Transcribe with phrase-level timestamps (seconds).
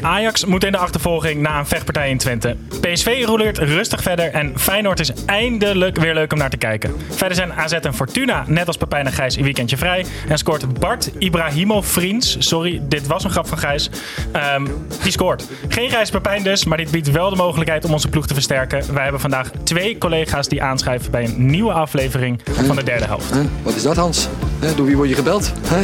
[0.00, 2.56] Ajax moet in de achtervolging na een vechtpartij in Twente.
[2.80, 6.94] PSV roleert rustig verder en Feyenoord is eindelijk weer leuk om naar te kijken.
[7.10, 10.04] Verder zijn AZ en Fortuna, net als Pepijn en Gijs, een weekendje vrij.
[10.28, 13.90] En scoort Bart Ibrahimo Vriends, sorry, dit was een grap van Gijs,
[14.32, 14.66] ehm,
[15.02, 15.44] die scoort.
[15.68, 18.94] Geen Gijs Pepijn dus, maar dit biedt wel de mogelijkheid om onze ploeg te versterken.
[18.94, 23.30] Wij hebben vandaag twee collega's die aanschrijven bij een nieuwe aflevering van de derde helft.
[23.30, 23.40] Hè?
[23.62, 24.28] Wat is dat, Hans?
[24.58, 25.52] Hè, Door wie word je gebeld?
[25.66, 25.82] Hè?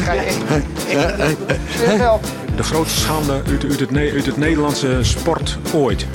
[2.57, 6.07] De grootste schande uit, uit, het, uit het Nederlandse sport ooit.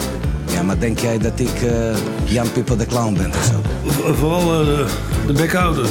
[0.53, 3.61] Ja, maar denk jij dat ik eh, Jan Pippa de Clown ben of zo?
[4.13, 4.87] Vooral eh, de,
[5.27, 5.85] de bekhouder.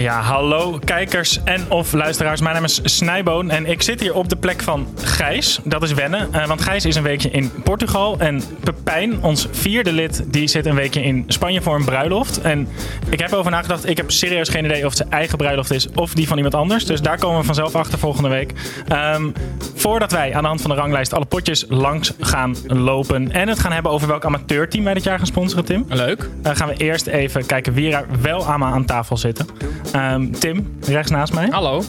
[0.00, 2.40] Ja, hallo kijkers en of luisteraars.
[2.40, 5.60] Mijn naam is Snijboon en ik zit hier op de plek van Gijs.
[5.64, 8.18] Dat is wennen, eh, want Gijs is een weekje in Portugal.
[8.18, 12.40] En Pepijn, ons vierde lid, die zit een weekje in Spanje voor een bruiloft.
[12.40, 12.68] En
[13.10, 15.88] ik heb over nagedacht, ik heb serieus geen idee of het zijn eigen bruiloft is
[15.94, 16.86] of die van iemand anders.
[16.86, 18.52] Dus daar komen we vanzelf achter volgende week.
[18.88, 19.30] Ehm,
[19.74, 23.58] voordat wij aan de hand van de ranglijst alle potjes langs gaan lopen en het
[23.58, 25.84] gaan hebben over welk amateurteam wij dit jaar gaan sponsoren, Tim.
[25.88, 26.28] Leuk.
[26.42, 29.46] Dan gaan we eerst even kijken wie er wel allemaal aan tafel zitten.
[29.92, 31.48] Ehm, Tim, rechts naast mij.
[31.50, 31.82] Hallo.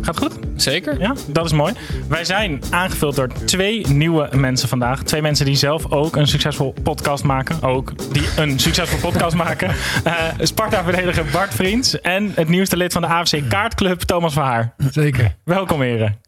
[0.00, 0.32] Gaat goed?
[0.56, 1.00] Zeker?
[1.00, 1.72] Ja, dat is mooi.
[2.08, 5.02] Wij zijn aangevuld door twee nieuwe mensen vandaag.
[5.02, 7.62] Twee mensen die zelf ook een succesvol podcast maken.
[7.62, 9.68] Ook die een succesvol podcast maken.
[10.04, 12.00] Eh, Sparta-verdediger Bart Vriends.
[12.00, 14.74] En het nieuwste lid van de AFC Kaartclub, Thomas van Haar.
[14.90, 15.36] Zeker.
[15.44, 16.20] Welkom heren.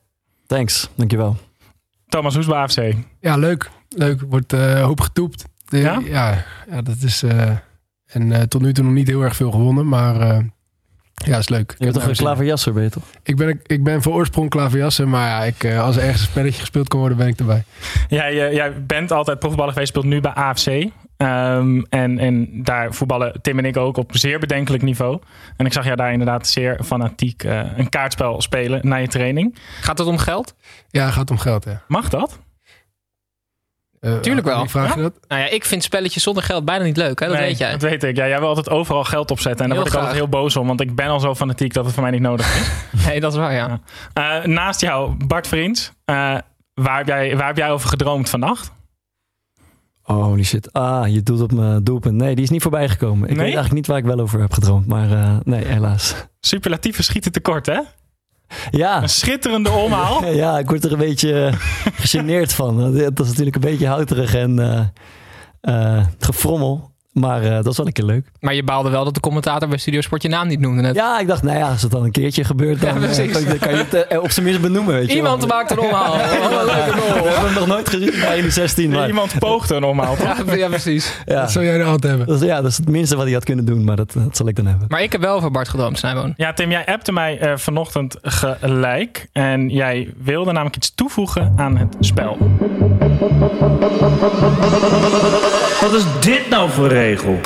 [0.46, 1.36] Thanks, dankjewel.
[2.08, 2.96] Thomas, hoe is het bij AFC?
[3.20, 3.70] Ja, leuk.
[3.88, 4.20] Leuk.
[4.28, 5.44] Wordt eh hoop getoept.
[5.68, 6.00] De- Ja?
[6.04, 6.44] ja?
[6.70, 7.22] Ja, dat is...
[7.22, 7.50] eh,
[8.14, 10.38] en eh, tot nu toe nog niet heel erg veel gewonnen, maar eh,
[11.14, 11.74] ja, is leuk.
[11.78, 13.02] Je bent toch een klaverjasser, ben je toch?
[13.22, 16.28] Ik ben, ik ben voor oorsprong klaverjassen, maar ja, ik, eh, als er ergens een
[16.28, 17.64] spelletje gespeeld kan worden, ben ik erbij.
[18.08, 20.66] Jij, eh, jij bent altijd profvoetballer geweest, speelt nu bij AFC.
[21.16, 25.20] Ehm, en, en daar voetballen Tim en ik ook op zeer bedenkelijk niveau.
[25.56, 29.58] En ik zag jou daar inderdaad zeer fanatiek eh, een kaartspel spelen na je training.
[29.80, 30.54] Gaat het om geld?
[30.88, 31.72] Ja, het gaat om geld, hè.
[31.88, 32.38] Mag dat?
[34.04, 34.66] Eh, Tuurlijk wel.
[34.66, 35.12] Vraag je dat?
[35.28, 37.20] Nou ja, ik vind spelletjes zonder geld bijna niet leuk.
[37.20, 37.26] Hè?
[37.26, 37.70] Dat Nee, weet jij.
[37.70, 38.16] Dat weet ik.
[38.16, 39.62] Ja, jij wil altijd overal geld opzetten.
[39.64, 40.66] En daar word ik altijd heel boos om.
[40.66, 42.70] Want ik ben al zo fanatiek dat het voor mij niet nodig is.
[43.06, 43.80] Nee, dat is waar, ja.
[44.12, 45.92] Eh, naast jou, Bart Vriends.
[46.04, 46.14] eh,
[46.74, 48.72] waar, heb jij, waar heb jij over gedroomd vannacht?
[50.06, 50.72] Oh, holy shit.
[50.72, 52.14] Ah, je doet op mijn doelpunt.
[52.14, 53.22] Nee, die is niet voorbij gekomen.
[53.28, 53.44] Ik Nee?
[53.44, 54.86] weet eigenlijk niet waar ik wel over heb gedroomd.
[54.86, 56.14] Maar eh, nee, helaas.
[56.40, 57.78] Superlatieven schieten tekort, hè?
[58.70, 59.02] Ja.
[59.02, 60.24] Een schitterende omhaal.
[60.34, 61.52] Ja, ik word er een beetje eh,
[61.94, 62.94] gegeneerd van.
[62.94, 64.90] Dat is natuurlijk een beetje houterig en
[65.60, 66.93] eh, gefrommel.
[67.14, 68.26] Maar eh, dat is wel een keer leuk.
[68.40, 70.94] Maar je baalde wel dat de commentator bij Studio Sport je naam niet noemde net.
[70.94, 73.58] Ja, ik dacht, nou ja, als het dan een keertje gebeurt, dan, Ja, eh, dan
[73.58, 74.94] kan je het eh, op zijn minst benoemen.
[74.94, 75.56] Weet je Iemand wel.
[75.56, 76.12] maakt een omhaal.
[76.42, 78.90] Wat een leuke We hebben hem nog nooit gezien bij de 16.
[78.90, 80.44] Maar, Iemand poogde een omhaal, toch?
[80.46, 81.12] Ja, ja, precies.
[81.24, 82.26] ja, Dat zou jij er altijd hebben.
[82.26, 83.84] dat is, ja, dat is het minste wat hij had kunnen doen.
[83.84, 84.86] Maar dat, dat zal ik dan hebben.
[84.88, 86.34] Maar ik heb wel over Bart gedroomd, Snijboon.
[86.36, 89.28] Ja, Tim, jij appte mij eh, vanochtend gelijk.
[89.32, 92.36] En jij wilde namelijk iets toevoegen aan het spel.
[95.80, 97.40] Wat is dit nou voor regel?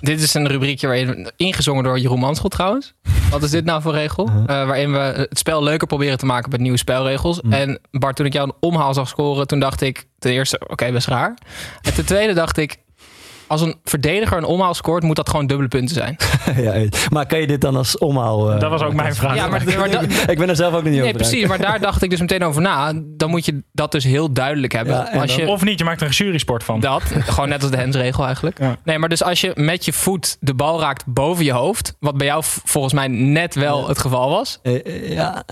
[0.00, 2.94] Dit is een rubriekje waarin, ingezongen door Jeroen Manschot trouwens.
[3.30, 4.26] Wat is dit nou voor regel?
[4.26, 7.40] Eh, waarin we het spel leuker proberen te maken met nieuwe spelregels.
[7.40, 7.52] Mm.
[7.52, 10.92] En Bart, toen ik jou een omhaal zag scoren, toen dacht ik ten eerste, oké,
[10.92, 11.38] best raar.
[11.82, 12.78] En ten tweede dacht ik,
[13.54, 16.16] als een verdediger een omhaal scoort, moet dat gewoon dubbele punten zijn.
[16.64, 18.52] ja, maar kan je dit dan als omhaal...
[18.52, 19.34] eh, Dat was ook mijn vraag.
[19.36, 21.40] Ja, maar, maar da- ik ben er zelf ook niet nee, over precies.
[21.40, 21.48] uit.
[21.48, 22.92] Maar daar dacht ik dus meteen over na.
[23.04, 24.94] Dan moet je dat dus heel duidelijk hebben.
[25.12, 26.80] Ja, als je, Of niet, je maakt er een jurysport van.
[26.80, 28.58] Dat, gewoon net als de hensregel eigenlijk.
[28.58, 28.76] Ja.
[28.84, 32.16] Nee, maar dus als je met je voet de bal raakt boven je hoofd, wat
[32.16, 34.58] bij jou volgens mij net wel het geval was.
[34.62, 35.42] Eh, eh, ja,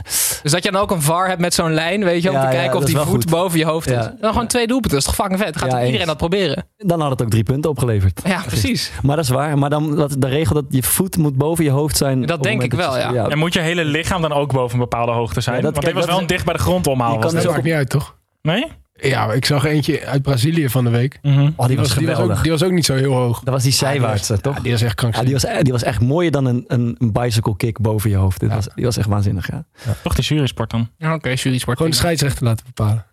[0.42, 2.44] Dus dat je dan ook een VAR hebt met zo'n lijn, weet je, om Ja,
[2.50, 3.28] te kijken of die voet goed.
[3.30, 4.08] boven je hoofd is.
[4.20, 5.56] Dan gewoon twee doelpunten, dat is toch fucking vet.
[5.56, 6.64] Gaat iedereen dat proberen?
[6.76, 7.91] dan had het ook drie punten opgeleverd.
[8.24, 8.92] Ja, precies.
[9.02, 9.58] Maar dat is waar.
[9.58, 12.22] Maar dan dat, de regel dat je voet moet boven je hoofd zijn.
[12.26, 13.28] Dat denk ik wel, je- ja.
[13.28, 15.56] En moet je hele lichaam dan ook boven een bepaalde hoogte zijn?
[15.56, 17.08] Ja, dat- Want kijk, dit was dat wel dicht bij de grond omhaal.
[17.08, 17.38] Je Was kan dit.
[17.42, 18.16] dus Dat maakt niet uit, toch?
[18.42, 18.66] Nee?
[18.94, 21.18] Ja, ik zag eentje uit Brazilië van de week.
[21.22, 21.50] Mhm.
[21.56, 22.36] Oh, die was die, was geweldig.
[22.36, 23.40] ook, die was ook niet zo heel hoog.
[23.40, 24.56] Dat was die zijwaartse, toch?
[24.56, 25.40] Ja, die was echt Ja, krankzinnig.
[25.40, 28.40] die, was, die was echt mooier dan een, een, een bicycle kick boven je hoofd.
[28.40, 28.54] Dit Ja.
[28.54, 29.64] was, die was echt waanzinnig, ja.
[30.02, 30.88] Toch de jurysport dan.
[31.12, 31.76] Oké, jury sport.
[31.76, 33.04] Gewoon de scheidsrechter laten bepalen.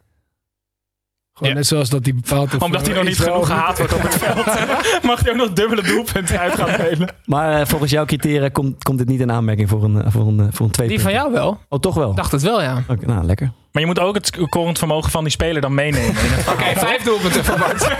[1.39, 1.59] Gewoon Ja.
[1.59, 2.55] net zoals dat die bepaalt...
[2.55, 4.45] of, Omdat hij nog niet genoeg gehaat wordt op het veld.
[5.09, 7.13] Mag hij ook nog dubbele doelpunten uit gaan delen.
[7.25, 10.27] Maar eh, volgens jouw criteria komt, komt dit niet in aanmerking voor een, eh, voor
[10.27, 11.59] een, eh, voor een twee Die van jou wel?
[11.69, 12.09] Oh, toch wel?
[12.09, 12.83] Ik dacht het wel, ja.
[12.87, 13.51] Oké, nou, lekker.
[13.71, 16.09] Maar je moet ook het scorend vermogen van die speler dan meenemen.
[16.49, 17.81] Oké, vijf doelpunten voor Bart.
[17.81, 17.95] Ze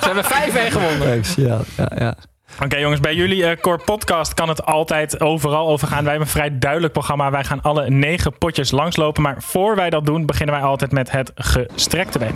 [0.00, 1.00] hebben 5-1 gewonnen.
[1.08, 2.14] Thanks, ja, ja, ja.
[2.62, 6.02] Oké jongens, bij jullie eh, Core Podcast kan het altijd overal over gaan.
[6.02, 7.30] Wij hebben een vrij duidelijk programma.
[7.30, 9.22] Wij gaan alle negen potjes langslopen.
[9.22, 12.34] Maar voor wij dat doen, beginnen wij altijd met het gestrekte been.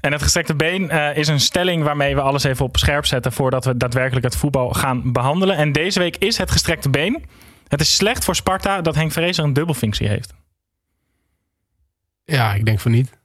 [0.00, 3.32] En het gestrekte been eh, is een stelling waarmee we alles even op scherp zetten
[3.32, 5.56] voordat we daadwerkelijk het voetbal gaan behandelen.
[5.56, 7.24] En deze week is het gestrekte been.
[7.68, 10.34] Het is slecht voor Sparta dat Henk Vrezer een dubbelfunctie heeft.
[12.24, 13.22] Ja, ik denk van niet.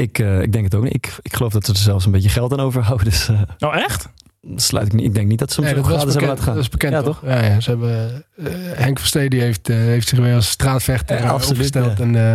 [0.00, 0.94] Ik, eh, ik denk het ook niet.
[0.94, 3.04] Ik, ik geloof dat ze er zelfs een beetje geld aan overhouden.
[3.06, 4.08] Dus eh, Oh echt?
[4.56, 5.04] sluit ik niet.
[5.04, 6.58] Ik denk niet dat ze hem Nee, zo gratis hebben laten dat gaan.
[6.62, 7.22] is bekend Ja, toch?
[7.24, 8.44] Ja, ja, ze hebben, eh,
[8.74, 11.98] Henk Verstee die heeft, eh, heeft zich weer als straatvechter Ja, absoluut, opgesteld.
[11.98, 12.04] ja.
[12.04, 12.16] En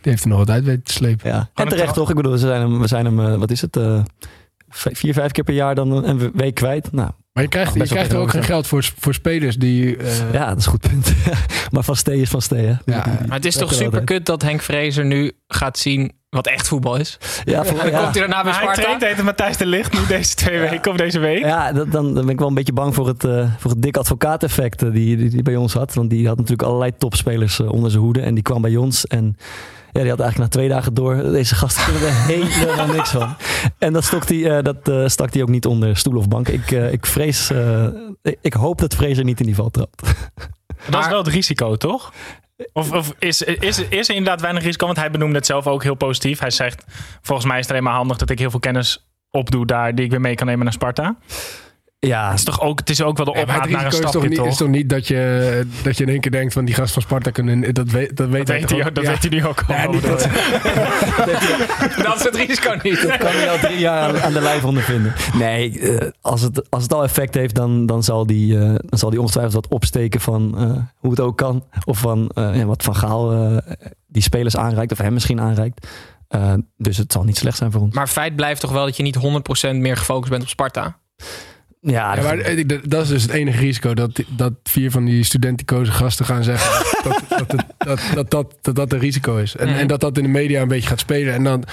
[0.00, 1.30] die heeft er nog wat uit weten te slepen.
[1.30, 1.36] Ja.
[1.36, 2.08] En het terecht toch?
[2.10, 3.76] Ik bedoel, we zijn hem, we zijn hem wat is het?
[3.76, 4.02] eh,
[4.68, 6.92] vier, vijf keer per jaar dan een week kwijt.
[6.92, 9.96] Nou, Maar je krijgt, je krijgt er ook geen geld voor, voor spelers die...
[9.96, 11.12] eh, ja, dat is een goed punt.
[11.72, 12.74] maar van Stee is van Stee, hè?
[12.84, 16.68] Ja, Maar het is toch super kut dat Henk Vrezer nu gaat zien wat echt
[16.68, 17.18] voetbal is.
[17.44, 18.00] Ja, voor- dan ja.
[18.02, 18.80] komt hij daarna bij Maar hij Sparta.
[18.82, 21.38] traint tegen Matthijs de Ligt nu deze twee weken of deze week.
[21.44, 23.82] Ja, dat, dan, dan ben ik wel een beetje bang voor het, eh, voor het
[23.82, 25.94] dik advocaat-effect eh, die, die, die bij ons had.
[25.94, 28.20] Want die had natuurlijk allerlei topspelers eh, onder zijn hoede.
[28.20, 29.06] En die kwam bij ons.
[29.06, 29.36] En
[29.92, 31.14] ja, die had eigenlijk na twee dagen door.
[31.16, 33.36] Deze gasten kunnen er helemaal niks van.
[33.78, 36.48] En dat, stok die, eh, dat eh, stak hij ook niet onder stoel of bank.
[36.48, 37.50] Ik, eh, ik vrees.
[37.50, 37.84] eh,
[38.22, 40.02] ik, ik hoop dat Fraser niet in die val trapt.
[40.90, 42.12] Dat is wel het risico, toch?
[42.72, 44.86] Of, is, is, is er inderdaad weinig risico?
[44.86, 46.38] Want hij benoemde het zelf ook heel positief.
[46.38, 46.84] Hij zegt,
[47.22, 49.94] volgens mij is het alleen maar handig dat ik heel veel kennis opdoe daar...
[49.94, 51.16] die ik weer mee kan nemen naar Sparta.
[51.98, 53.96] Ja, Het is, toch ook, het is ook wel de opmaat naar een risico is
[53.96, 54.46] stapje, toch, niet, toch?
[54.46, 57.02] is toch niet dat je, dat je in één keer denkt van die gast van
[57.02, 57.74] Sparta kunnen...
[57.74, 59.74] Dat weet, dat weet Dat, hij toch dat weet hij nu ook al.
[59.74, 60.02] Ja, dat-
[62.04, 63.02] Dat is het risico niet.
[63.02, 65.12] Dat kan hij al drie jaar aan, aan de lijf ondervinden.
[65.38, 68.98] Nee, eh, als, het, als het al effect heeft, dan, dan, zal die, eh, dan
[68.98, 71.64] zal die ongetwijfeld wat opsteken van eh, hoe het ook kan.
[71.84, 73.56] Of van eh, ja, wat Van Gaal eh,
[74.06, 75.86] die spelers aanreikt, of hem misschien aanreikt.
[76.28, 77.94] Eh, dus het zal niet slecht zijn voor ons.
[77.94, 79.18] Maar feit blijft toch wel dat je niet
[79.72, 80.96] 100% meer gefocust bent op Sparta.
[81.86, 83.94] Ja, Ja, maar eh, dat- is dus het enige risico.
[83.94, 87.48] Dat, dat vier van die studenticoze gasten gaan zeggen dat dat,
[87.78, 89.56] dat, dat, dat, dat dat een risico is.
[89.56, 91.34] En, en dat dat in de media een beetje gaat spelen.
[91.34, 91.64] En dan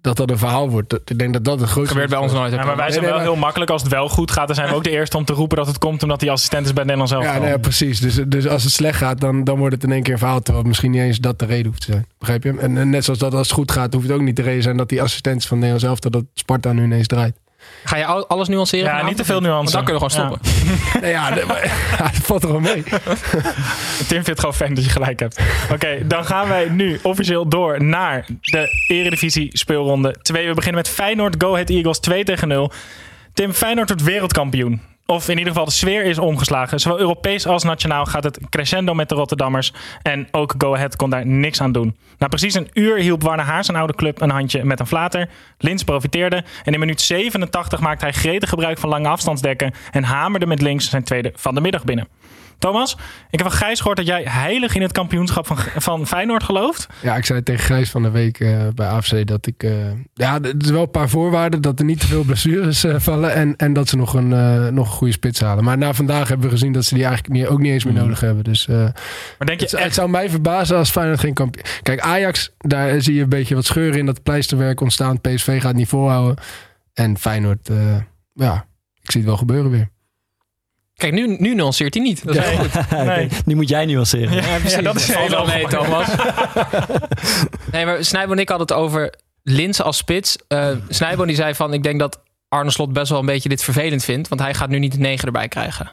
[0.00, 0.92] dat dat een verhaal wordt.
[1.04, 2.52] Ik denk dat dat het grootste gebeurt bij ons nooit.
[2.52, 3.70] Ja, maar wij zijn Nee, nee, wel maar- heel makkelijk.
[3.70, 5.66] Als het wel goed gaat, dan zijn we ook de eerste om te roepen dat
[5.66, 6.02] het komt...
[6.02, 7.24] omdat hij assistent is bij Nederland zelf.
[7.24, 8.00] Ja, nee, ja, precies.
[8.00, 10.36] Dus, dus als het slecht gaat, dan, dan wordt het in één keer een verhaal.
[10.38, 12.06] Terwijl het misschien niet eens dat de reden hoeft te zijn.
[12.18, 12.54] Begrijp je?
[12.58, 14.56] En, en net zoals dat als het goed gaat, hoeft het ook niet de reden
[14.58, 17.36] te zijn dat die assistent is van Nederland zelf, dat Sparta nu ineens draait.
[17.84, 18.84] Ga je al- alles nuanceren?
[18.96, 19.72] Ja, niet te veel nuance.
[19.72, 21.00] Want dan kunnen we gewoon stoppen.
[21.00, 21.64] Nee, ja, nee, maar-
[21.98, 22.82] ja, dat valt er wel mee.
[22.82, 25.40] Tim vindt het gewoon fijn dat je gelijk hebt.
[25.72, 30.48] Oké, dan gaan wij nu officieel door naar de Eredivisie speelronde 2.
[30.48, 32.72] We beginnen met Feyenoord Go Ahead Eagles 2 tegen 0.
[33.34, 34.80] Tim, Feyenoord wordt wereldkampioen.
[35.06, 36.80] Of in ieder geval de sfeer is omgeslagen.
[36.80, 39.72] Zowel Europees als nationaal gaat het crescendo met de Rotterdammers.
[40.02, 41.96] En ook Go Ahead kon daar niks aan doen.
[42.18, 45.28] Na precies een uur hielp Warner Haar zijn oude club een handje met een flater.
[45.58, 46.44] Lins profiteerde.
[46.64, 49.74] En in minuut 87 maakte hij gretig gebruik van lange afstandsdekken.
[49.90, 52.08] En hamerde met links zijn tweede van de middag binnen.
[52.58, 52.92] Thomas,
[53.30, 56.86] ik heb van Gijs gehoord dat jij heilig in het kampioenschap van, van Feyenoord gelooft.
[57.02, 59.62] Ja, ik zei tegen Gijs van de week eh, bij AFC dat ik...
[59.62, 59.70] eh,
[60.14, 61.62] ja, er is wel een paar voorwaarden.
[61.62, 63.34] Dat er niet te veel blessures eh, vallen.
[63.34, 65.64] En, en dat ze nog een, eh, nog een goede spits halen.
[65.64, 67.94] Maar na vandaag hebben we gezien dat ze die eigenlijk niet, ook niet eens meer
[67.94, 68.44] nodig hebben.
[68.44, 69.94] Dus eh, Maar denk je het, het echt...
[69.94, 71.64] zou mij verbazen als Feyenoord geen kampioen...
[71.82, 74.06] Kijk, Ajax, daar zie je een beetje wat scheuren in.
[74.06, 75.20] Dat pleisterwerk ontstaan.
[75.20, 76.36] PSV gaat niet volhouden.
[76.94, 77.96] En Feyenoord, eh,
[78.32, 78.66] ja,
[79.02, 79.88] ik zie het wel gebeuren weer.
[80.96, 82.24] Kijk, nu, nu nuanceert hij niet.
[82.24, 82.90] Dat is heel goed.
[83.06, 83.28] Nee.
[83.44, 84.34] Nu moet jij nuanceren.
[84.34, 84.82] Ja, precies.
[84.82, 86.08] dat is mee, mee, Thomas.
[87.72, 90.36] nee, maar Snijbo en ik hadden het over Lins als spits.
[90.48, 93.62] Eh Snijbo die zei van, ik denk dat Arne Slot best wel een beetje dit
[93.62, 94.28] vervelend vindt.
[94.28, 95.90] Want hij gaat nu niet de negen erbij krijgen.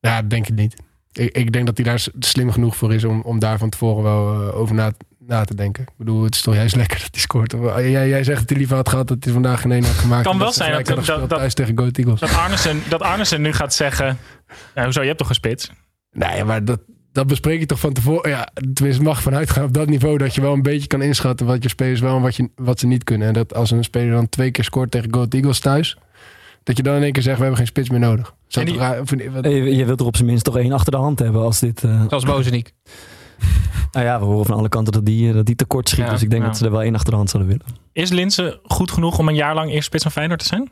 [0.00, 0.74] Ja, dat denk ik niet.
[1.12, 4.02] Ik, ik denk dat hij daar slim genoeg voor is om, om daar van tevoren
[4.02, 4.92] wel eh, over na,
[5.26, 5.82] na te denken.
[5.82, 7.54] Ik bedoel, het is toch juist lekker dat hij scoort.
[7.54, 9.84] Of, eh, Jij, jij zegt dat hij liever had gehad dat hij vandaag geen één
[9.84, 10.24] had gemaakt.
[10.24, 12.20] Kan wel zijn dat- thuis tegen Go Ahead Eagles.
[12.20, 14.18] Dat Arnesen, dat Arnesen nu gaat zeggen...
[14.74, 15.70] Ja, hoezo, je hebt toch een spits?
[16.12, 16.80] Nee, maar dat,
[17.12, 18.30] dat bespreek je toch van tevoren.
[18.30, 21.46] Ja, tenminste, mag vanuit gaan op dat niveau dat je wel een beetje kan inschatten
[21.46, 23.28] wat je spelers wel en wat, je, wat ze niet kunnen.
[23.28, 25.96] En dat als een speler dan twee keer scoort tegen Go Ahead Eagles thuis,
[26.62, 28.34] dat je dan in één keer zegt, we hebben geen spits meer nodig.
[28.48, 31.18] Die- raar- of- wat- Je wilt er op zijn minst toch één achter de hand
[31.18, 31.84] hebben als dit...
[31.84, 32.72] eh, Zoals Bozeniek.
[33.92, 36.04] Nou ja, we horen van alle kanten dat die, eh, dat die tekort schiet.
[36.04, 36.48] Ja, dus ik denk ja.
[36.48, 37.66] dat ze er wel één achter de hand zullen willen.
[37.92, 40.70] Is Linse goed genoeg om een jaar lang eerste spits van Feyenoord te zijn?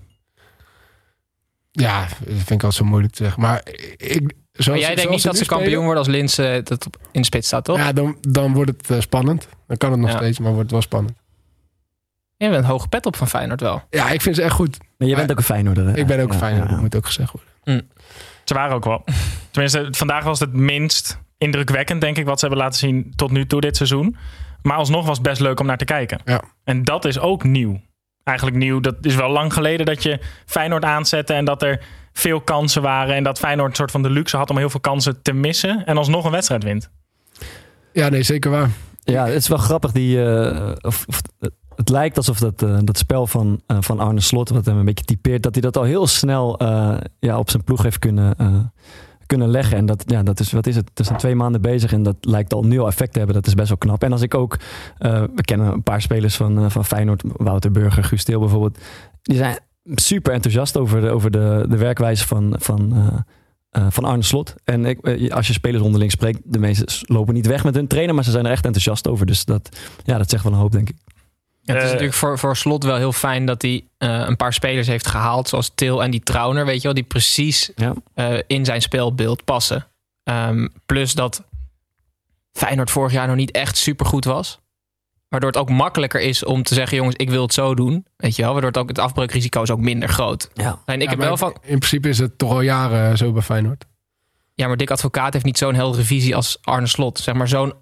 [1.70, 3.42] Ja, dat vind ik altijd zo moeilijk te zeggen.
[3.42, 3.60] Maar
[3.96, 6.86] ik, zoals, Maar jij denkt niet dat ze kampioen spelen, worden als Lins eh, dat
[7.12, 7.76] in de spits staat, toch?
[7.76, 9.48] Ja, dan, dan wordt het eh, spannend.
[9.66, 10.16] Dan kan het nog Ja.
[10.16, 11.12] steeds, maar wordt het wel spannend.
[12.36, 13.82] Je bent een hoge pet op van Feyenoord wel.
[13.90, 14.78] Ja, ik vind ze echt goed.
[14.78, 15.86] Maar je bent Maar- ook een Feyenoorder.
[15.86, 15.96] hè?
[15.96, 16.64] Ik ben ook ja, ja.
[16.66, 17.88] dat moet ook gezegd worden.
[18.44, 19.04] Ze waren ook wel.
[19.50, 23.46] Tenminste, vandaag was het minst indrukwekkend, denk ik, wat ze hebben laten zien tot nu
[23.46, 24.16] toe dit seizoen.
[24.62, 26.20] Maar alsnog was het best leuk om naar te kijken.
[26.24, 26.42] Ja.
[26.64, 27.80] En dat is ook nieuw.
[28.24, 28.80] Eigenlijk nieuw.
[28.80, 31.80] Dat is wel lang geleden dat je Feyenoord aanzette en dat er
[32.12, 33.14] veel kansen waren.
[33.14, 35.86] En dat Feyenoord een soort van de luxe had om heel veel kansen te missen.
[35.86, 36.90] En alsnog een wedstrijd wint.
[37.92, 38.70] Ja, nee, zeker waar.
[39.04, 39.92] Ja, het is wel grappig.
[39.92, 41.20] Die, eh, of, of-
[41.76, 44.84] het lijkt alsof dat, eh, dat spel van, eh, van Arne Slot, wat hem een
[44.84, 48.34] beetje typeert, dat hij dat al heel snel eh, ja, op zijn ploeg heeft kunnen,
[48.38, 48.46] eh,
[49.32, 49.76] kunnen leggen.
[49.76, 50.90] En dat, ja, dat is, wat is het?
[50.94, 53.36] Het zijn twee maanden bezig en dat lijkt al al effect te hebben.
[53.36, 54.02] Dat is best wel knap.
[54.02, 54.58] En als ik ook,
[54.98, 58.78] eh, we kennen een paar spelers van, eh, van Feyenoord, Wouter Burger, Guus Til bijvoorbeeld.
[59.22, 62.92] Die zijn super enthousiast over de, over de, de werkwijze van, van,
[63.70, 64.54] eh, van Arne Slot.
[64.64, 68.14] En ik, als je spelers onderling spreekt, de meesten lopen niet weg met hun trainer,
[68.14, 69.26] maar ze zijn er echt enthousiast over.
[69.26, 70.96] Dus dat, ja, dat zegt wel een hoop, denk ik.
[71.64, 74.36] Ja, het is Eh, natuurlijk voor, voor Slot wel heel fijn dat hij eh, een
[74.36, 75.48] paar spelers heeft gehaald.
[75.48, 76.94] Zoals Til en die Trauner, weet je wel.
[76.94, 77.94] Die precies Ja.
[78.14, 79.86] eh, in zijn speelbeeld passen.
[80.24, 81.42] Ehm, plus dat
[82.52, 84.60] Feyenoord vorig jaar nog niet echt supergoed was.
[85.28, 86.96] Waardoor het ook makkelijker is om te zeggen...
[86.96, 88.06] jongens, ik wil het zo doen.
[88.16, 88.52] Weet je wel?
[88.52, 90.50] Waardoor het, ook, het afbreukrisico is ook minder groot.
[90.54, 90.78] Ja.
[90.84, 91.56] En ik Ja, heb wel van...
[91.62, 93.84] In principe is het toch al jaren zo bij Feyenoord.
[94.54, 97.18] Ja, maar Dick Advocaat heeft niet zo'n heldere visie als Arne Slot.
[97.18, 97.72] Zeg maar zo'n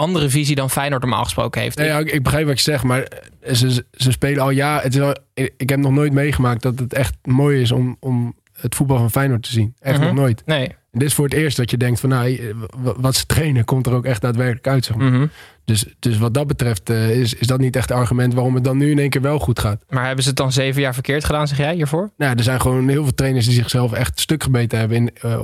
[0.00, 1.78] andere visie dan Feyenoord normaal gesproken heeft.
[1.78, 3.08] Nee, ja, ik, ik begrijp wat je zegt, maar
[3.52, 4.82] ze, ze spelen al jaren.
[4.82, 5.14] Het is al,
[5.56, 9.10] ik heb nog nooit meegemaakt dat het echt mooi is om, om het voetbal van
[9.10, 9.74] Feyenoord te zien.
[9.80, 10.06] Echt Mhm.
[10.06, 10.42] nog nooit.
[10.46, 10.74] Nee.
[10.92, 13.64] En dit is voor het eerst dat je denkt van nou, w- wat ze trainen
[13.64, 14.84] komt er ook echt daadwerkelijk uit.
[14.84, 15.10] Zeg maar.
[15.12, 15.26] Mhm.
[15.64, 18.64] dus, dus wat dat betreft eh, is, is dat niet echt een argument waarom het
[18.64, 19.84] dan nu in één keer wel goed gaat.
[19.88, 22.10] Maar hebben ze het dan zeven jaar verkeerd gedaan, zeg jij hiervoor?
[22.16, 25.32] Nou, er zijn gewoon heel veel trainers die zichzelf echt stuk gebeten hebben in, eh,
[25.32, 25.40] eh,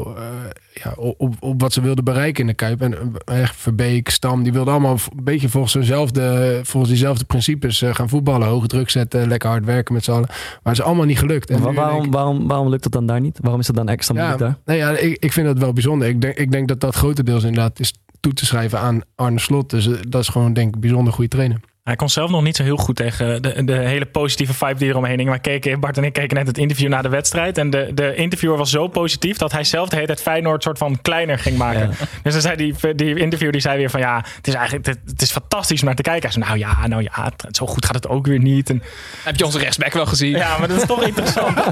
[0.84, 2.80] ja, op, op wat ze wilden bereiken in de Kuip.
[2.80, 7.82] En eh, echt Verbeek, Stam, die wilden allemaal een beetje volgens, zo'nzelfde, volgens diezelfde principes
[7.82, 8.48] eh, gaan voetballen.
[8.48, 10.26] Hoge druk zetten, lekker hard werken met z'n allen.
[10.28, 11.50] Maar het is allemaal niet gelukt.
[11.50, 13.38] En waarom, waarom, waarom lukt dat dan daar niet?
[13.40, 14.56] Waarom is dat dan extra moeilijk ja, daar?
[14.64, 16.08] nee, ja ik, ik vind dat wel bijzonder.
[16.08, 19.70] Ik denk, ik denk dat dat grotendeels inderdaad is toe te schrijven aan Arne Slot.
[19.70, 21.60] Dus eh, dat is gewoon denk ik bijzonder goede trainer.
[21.86, 24.88] Hij kon zelf nog niet zo heel goed tegen de, de hele positieve vibe die
[24.88, 25.28] eromheen hing.
[25.28, 27.58] Maar keken, Bart en ik keken net het interview na de wedstrijd.
[27.58, 30.78] En de, de interviewer was zo positief dat hij zelf de hele tijd Feyenoord soort
[30.78, 31.80] van kleiner ging maken.
[31.80, 32.06] Ja.
[32.22, 34.98] Dus dan zei die, die interviewer die zei weer van ja, het is eigenlijk het,
[35.06, 36.22] het is fantastisch om naar te kijken.
[36.22, 38.70] Hij zei nou ja, nou ja, het- zo goed gaat het ook weer niet.
[38.70, 38.82] En,
[39.24, 40.30] Heb je onze rechtsback wel gezien?
[40.36, 41.54] ja, maar dat is toch interessant.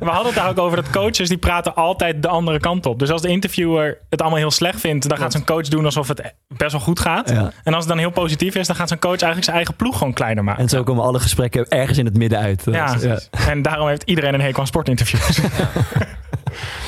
[0.00, 2.98] We hadden het daar ook over dat coaches die praten altijd de andere kant op.
[2.98, 6.08] Dus als de interviewer het allemaal heel slecht vindt, dan gaat zijn coach doen alsof
[6.08, 7.30] het best wel goed gaat.
[7.30, 7.52] Ja.
[7.64, 9.98] En als het dan heel positief is, dan gaat zijn coach eigenlijk zijn eigen ploeg
[9.98, 10.62] gewoon kleiner maken.
[10.62, 12.62] En zo komen alle gesprekken ergens in het midden uit.
[12.64, 12.96] Ja,
[13.48, 15.40] en daarom heeft iedereen een hekel aan sportinterviews.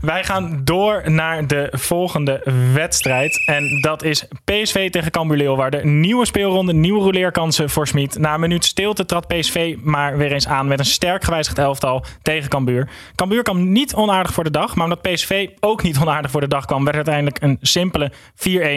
[0.00, 2.40] Wij gaan door naar de volgende
[2.72, 3.42] wedstrijd.
[3.46, 6.00] En dat is PSV tegen Cambuur Leeuwarden.
[6.00, 8.18] Nieuwe speelronde, nieuwe rouleerkansen voor Smit.
[8.18, 12.04] Na een minuut stilte trad PSV maar weer eens aan met een sterk gewijzigd elftal
[12.22, 12.88] tegen Cambuur.
[13.14, 14.74] Cambuur kwam niet onaardig voor de dag.
[14.74, 16.84] Maar omdat PSV ook niet onaardig voor de dag kwam...
[16.84, 18.12] werd uiteindelijk een simpele 4-1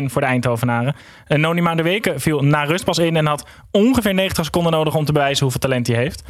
[0.05, 0.95] voor de Eindhovenaren.
[1.27, 3.15] Uh, Noni de Weken viel na rust pas in...
[3.15, 6.23] en had ongeveer 90 seconden nodig om te bewijzen hoeveel talent hij heeft.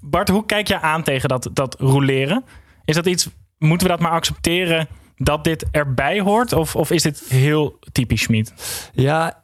[0.00, 2.44] Bart, hoe kijk je aan tegen dat, dat roleren?
[2.84, 3.28] Is dat iets,
[3.62, 6.52] moeten we dat maar accepteren dat dit erbij hoort?
[6.52, 8.52] Of, of is dit heel typisch Schmid?
[8.94, 9.42] Ja,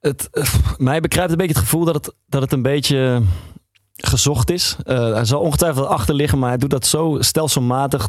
[0.00, 0.44] het, eh,
[0.76, 3.22] mij bekruipt een beetje het gevoel dat het, dat het een beetje
[3.94, 4.76] gezocht is.
[4.84, 8.08] Eh, hij zal ongetwijfeld achter liggen, maar hij doet dat zo stelselmatig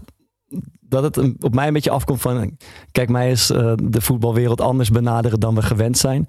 [0.79, 2.57] dat het een- op mij een beetje afkomt van...
[2.91, 6.27] Kijk, mij is eh, de voetbalwereld anders benaderen dan we gewend zijn.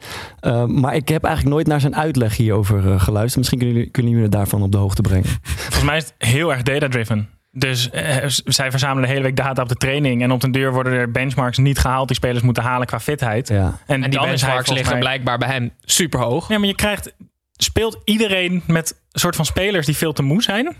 [0.67, 3.37] Maar ik heb eigenlijk nooit naar zijn uitleg hierover geluisterd.
[3.37, 5.29] Misschien kunnen jullie, kunnen jullie me daarvan op de hoogte brengen.
[5.43, 7.29] Volgens mij is het heel erg data-driven.
[7.53, 10.23] Dus eh, zij verzamelen de hele week data op de training.
[10.23, 13.49] En op den deur worden er benchmarks niet gehaald die spelers moeten halen qua fitheid.
[13.49, 13.79] Ja.
[13.87, 16.49] En die benchmarks liggen mij- blijkbaar bij hem super hoog.
[16.49, 17.13] Ja, maar je krijgt...
[17.53, 20.77] Speelt iedereen met een soort van spelers die veel te moe zijn?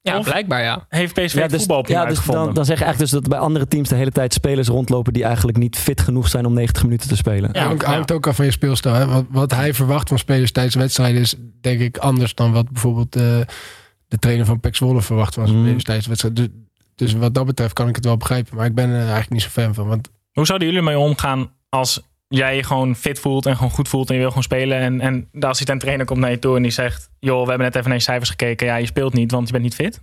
[0.00, 0.86] Ja, Of- blijkbaar ja.
[0.88, 3.10] Heeft PSV Ja, het dus, voetbal op ja, dus dan, dan zeg je eigenlijk dus
[3.10, 6.46] dat bij andere teams de hele tijd spelers rondlopen die eigenlijk niet fit genoeg zijn
[6.46, 7.50] om 90 minuten te spelen.
[7.52, 7.88] Ja, hangt, ja.
[7.92, 8.94] hangt ook af van je speelstijl.
[8.94, 9.06] Hè?
[9.06, 13.16] Wat, wat hij verwacht van spelers tijdens wedstrijden is denk ik anders dan wat bijvoorbeeld
[13.16, 13.40] eh,
[14.12, 15.78] de trainer van Pek Zwolle verwacht zijn Mm.
[15.78, 16.44] tijdens wedstrijden.
[16.44, 16.54] Dus,
[16.94, 18.56] dus wat dat betreft kan ik het wel begrijpen.
[18.56, 19.86] Maar ik ben er eigenlijk niet zo fan van.
[19.86, 23.88] Want Hoe zouden jullie ermee omgaan als jij je gewoon fit voelt en gewoon goed
[23.88, 26.56] voelt en je wil gewoon spelen en, en de assistent trainer komt naar je toe
[26.56, 29.12] en die zegt, joh, we hebben net even naar je cijfers gekeken, ja, je speelt
[29.12, 30.00] niet, want je bent niet fit.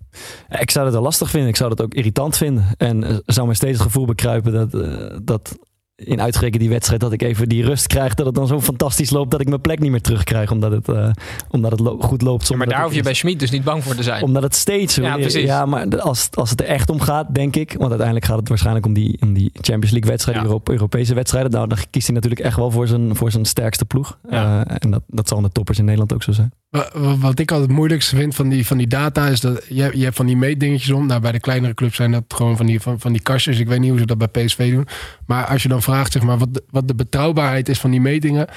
[0.59, 1.49] Ik zou dat wel lastig vinden.
[1.49, 2.65] Ik zou dat ook irritant vinden.
[2.77, 5.57] En eh, zou mij steeds het gevoel bekruipen dat, eh, dat
[5.99, 8.13] in uitgerekend die wedstrijd dat ik even die rust krijg.
[8.13, 10.51] Dat het dan zo fantastisch loopt dat ik mijn plek niet meer terugkrijg.
[10.51, 11.09] Omdat het, eh,
[11.49, 12.41] omdat het lo- goed loopt.
[12.41, 14.23] Ja, zonder maar daar hoef je bij Schmid dus niet bang voor te zijn.
[14.23, 15.21] Omdat het steeds zo Ja, is.
[15.21, 15.43] precies.
[15.43, 17.69] Ja, maar als, als het er echt om gaat, denk ik.
[17.77, 20.49] Want uiteindelijk gaat het waarschijnlijk om die, om die Champions League wedstrijden, Ja.
[20.49, 21.51] Euro- Europese wedstrijden.
[21.51, 24.17] Nou, dan kiest hij natuurlijk echt wel voor zijn, voor zijn sterkste ploeg.
[24.29, 24.63] Ja.
[24.65, 26.51] Eh, en dat, dat zal de toppers in Nederland ook zo zijn.
[26.69, 29.65] Wa- wa- Wat ik altijd het moeilijkste vind van die, van die data is dat
[29.69, 31.05] je, hebt- je hebt van die meetdingetjes om.
[31.05, 33.59] Nou, bij de kleinere clubs zijn dat gewoon van die, van, van die kastjes.
[33.59, 34.87] Ik weet niet hoe ze dat bij PSV doen.
[35.25, 38.01] Maar als je dan vraagt zeg maar, wat, de, wat de betrouwbaarheid is van die
[38.01, 38.47] metingen,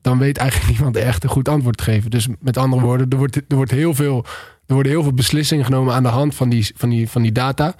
[0.00, 2.10] dan weet eigenlijk niemand echt een goed antwoord te geven.
[2.10, 4.24] Dus met andere woorden, er, wordt, er, wordt heel veel,
[4.66, 7.32] er worden heel veel beslissingen genomen aan de hand van die, van die, van die
[7.32, 7.74] data.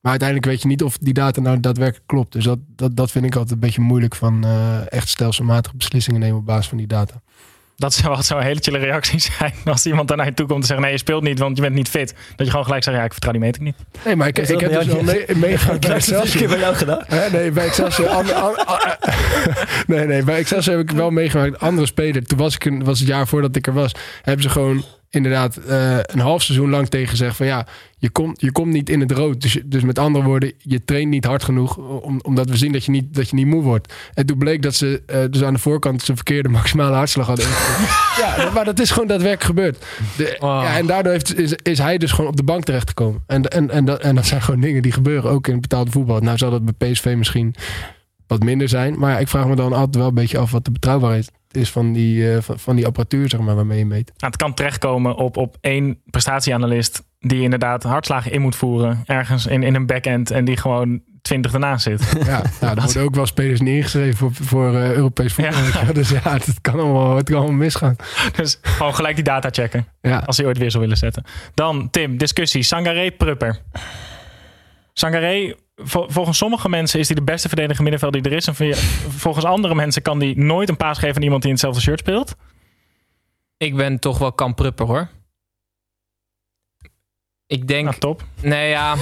[0.00, 2.32] Maar uiteindelijk weet je niet of die data nou daadwerkelijk klopt.
[2.32, 6.20] Dus dat, dat, dat vind ik altijd een beetje moeilijk van eh, echt stelselmatig beslissingen
[6.20, 7.22] nemen op basis van die data.
[7.80, 9.52] Dat zou wat zo'n hele chille reactie zijn.
[9.64, 11.62] Als iemand daar naar je toe komt en zegt: Nee, je speelt niet, want je
[11.62, 12.14] bent niet fit.
[12.36, 13.74] Dat je gewoon gelijk zegt: Ja, ik vertrouw die meting niet.
[14.04, 15.02] Nee, maar ik, ik dat heb dus wel
[15.36, 16.48] meegemaakt bij een Excelsior.
[16.48, 17.02] bij jou gedaan.
[17.06, 18.08] Hè, nee, bij Excelsior...
[18.08, 18.26] an-
[19.86, 21.52] nee, nee, bij Excelsior heb ik wel meegemaakt.
[21.52, 23.92] Een andere speler, toen was, ik, een- was het jaar voordat ik er was...
[24.22, 27.36] hebben ze gewoon inderdaad eh, een half seizoen lang tegen gezegd...
[27.36, 27.66] van ja,
[27.98, 29.40] je komt, je komt niet in het rood.
[29.40, 31.76] Dus, dus met andere woorden, je traint niet hard genoeg...
[31.76, 33.94] Om, omdat we zien dat je, niet, dat je niet moe wordt.
[34.14, 36.02] En toen bleek dat ze eh, dus aan de voorkant...
[36.02, 37.46] zijn verkeerde maximale hartslag hadden
[38.20, 39.84] ja, maar dat is gewoon daadwerkelijk gebeurd.
[40.16, 40.62] De, Wow.
[40.62, 43.22] ja, en daardoor heeft, is, is hij dus gewoon op de bank terechtgekomen.
[43.26, 45.90] En, en, en, dat, en dat zijn gewoon dingen die gebeuren, ook in het betaalde
[45.90, 46.20] voetbal.
[46.20, 47.54] Nou zal dat bij PSV misschien
[48.30, 48.98] wat minder zijn.
[48.98, 51.70] Maar ja, ik vraag me dan altijd wel een beetje af wat de betrouwbaarheid is
[51.70, 54.06] van die, eh, van, van die apparatuur, zeg maar, waarmee je meet.
[54.06, 57.02] Nou, het kan terechtkomen op, op één prestatieanalist.
[57.18, 59.02] die inderdaad hartslagen in moet voeren.
[59.06, 60.30] ergens in, in een backend.
[60.30, 62.00] en die gewoon twintig ernaast zit.
[62.26, 65.84] Ja, nou, er worden ook wel spelers niet ingeschreven voor, voor eh, Europees voetbal.
[65.84, 65.92] Ja.
[66.00, 67.96] Dus ja, het kan allemaal, het kan allemaal misgaan.
[68.36, 69.86] dus gewoon gelijk die data checken.
[70.00, 70.18] Ja.
[70.26, 71.24] als hij ooit weer zou willen zetten.
[71.54, 72.62] Dan, Tim, discussie.
[72.62, 73.60] Sangaré, Prupper.
[75.00, 78.46] Sangaré, vol- volgens sommige mensen is hij de beste verdedigende middenvelder die er is.
[78.46, 78.74] En vol-
[79.18, 81.98] volgens andere mensen kan hij nooit een paas geven aan iemand die in hetzelfde shirt
[81.98, 82.34] speelt.
[83.56, 85.08] Ik ben toch wel Kamp Prupper hoor.
[87.46, 87.84] Ik denk...
[87.84, 88.22] Nou, top.
[88.40, 88.94] Nee, ja.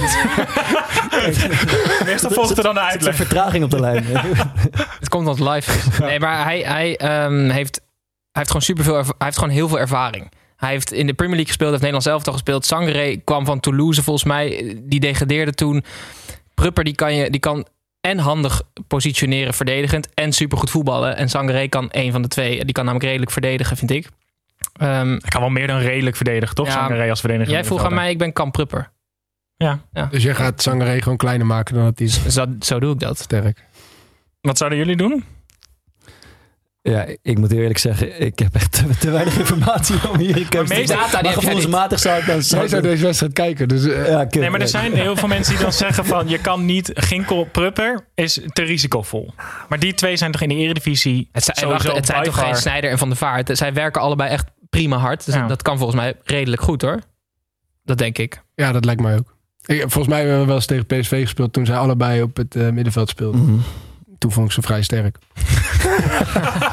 [2.05, 3.15] Meestal volgt er dan een Er uitleg.
[3.15, 4.05] vertraging op de lijn.
[4.99, 5.99] Het komt omdat het live is.
[5.99, 7.85] Nee, maar hij, hij, ehm, heeft, hij
[8.31, 10.31] heeft gewoon superveel erva- hij heeft gewoon heel veel ervaring.
[10.59, 12.65] Hij heeft in de Premier League gespeeld, heeft Nederlands elftal gespeeld.
[12.65, 14.77] Sangaré kwam van Toulouse volgens mij.
[14.83, 15.83] Die degradeerde toen.
[16.53, 17.67] Prupper die kan, je, die kan
[18.01, 21.15] en handig positioneren verdedigend en supergoed voetballen.
[21.15, 22.65] En Sangaré kan een van de twee.
[22.65, 24.07] Die kan namelijk redelijk verdedigen, vind ik.
[24.79, 26.65] Ehm, Hij kan wel meer dan redelijk verdedigen, toch?
[26.67, 27.51] Ja, Sangaré als verdediger.
[27.53, 28.91] jij vroeg aan mij, ik ben Kamp Prupper.
[29.57, 29.79] Ja.
[30.09, 32.25] Dus jij gaat Sangaré gewoon kleiner maken dan hij is.
[32.27, 33.19] Zo, zo doe ik dat.
[33.19, 33.65] Sterk.
[34.41, 35.23] Wat zouden jullie doen?
[36.81, 40.55] Ja, ik moet eerlijk zeggen, ik heb echt te, te weinig informatie om hier meeste
[40.73, 40.87] maken.
[40.87, 42.39] data die Maar gevoelsmatig zou ik dan...
[42.39, 43.85] Jij zou deze wedstrijd kijken, dus...
[43.87, 44.27] eh, Ja.
[44.29, 46.27] Nee, maar er zijn heel veel mensen die dan zeggen van...
[46.27, 46.91] je kan niet...
[46.93, 49.33] Ginkel, Prupper is te risicovol.
[49.69, 52.25] Maar die twee zijn toch in de eredivisie Het zijn, sowieso wacht, het zijn by
[52.25, 53.49] toch geen Snijder en Van der Vaart.
[53.57, 55.25] Zij werken allebei echt prima hard.
[55.25, 55.47] Dus Ja.
[55.47, 56.99] dat kan volgens mij redelijk goed hoor.
[57.83, 58.41] Dat denk ik.
[58.55, 59.35] Ja, dat lijkt mij ook.
[59.65, 62.55] Ik, volgens mij hebben we wel eens tegen PSV gespeeld toen zij allebei op het
[62.55, 63.41] eh, middenveld speelden.
[63.41, 63.59] Mhm.
[64.17, 65.17] Toen vond ik ze vrij sterk.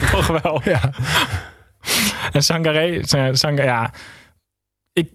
[0.12, 0.60] Toch wel.
[0.64, 0.80] Ja.
[2.32, 3.00] En Sangaré...
[3.32, 3.92] Sangaré ja...
[4.92, 5.08] Ik...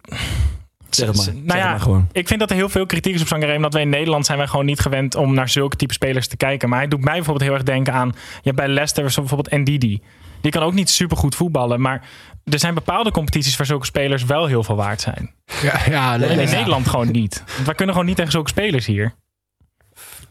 [0.90, 1.26] Zeg het maar.
[1.26, 2.08] Nou Zeg het ja, maar gewoon.
[2.12, 3.56] Ik vind dat er heel veel kritiek is op Sangaré.
[3.56, 6.38] Omdat wij in Nederland zijn wij gewoon niet gewend om naar zulke type spelers te
[6.38, 6.70] kijken.
[6.70, 8.08] Maar hij doet mij bijvoorbeeld heel erg denken aan...
[8.16, 10.02] Je hebt bij Leicester bijvoorbeeld Ndidi.
[10.42, 11.82] Die kan ook niet super goed voetballen.
[11.82, 12.02] Maar
[12.44, 15.34] er zijn bepaalde competities waar zulke spelers wel heel veel waard zijn.
[15.62, 16.56] Ja, ja, En in ja.
[16.56, 17.44] Nederland gewoon niet.
[17.54, 19.14] Want wij kunnen gewoon niet tegen zulke spelers hier.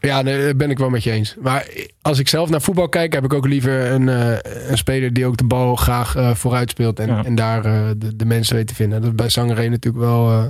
[0.05, 1.35] Ja, nee, dat ben ik wel met je eens.
[1.41, 1.67] Maar
[2.01, 5.25] als ik zelf naar voetbal kijk, heb ik ook liever een, eh, een speler die
[5.25, 6.99] ook de bal graag eh, vooruit speelt.
[6.99, 7.23] En, Ja.
[7.23, 8.99] en daar eh, de, de mensen weet te vinden.
[9.01, 10.31] Dat is bij Sangaré natuurlijk wel.
[10.31, 10.45] eh,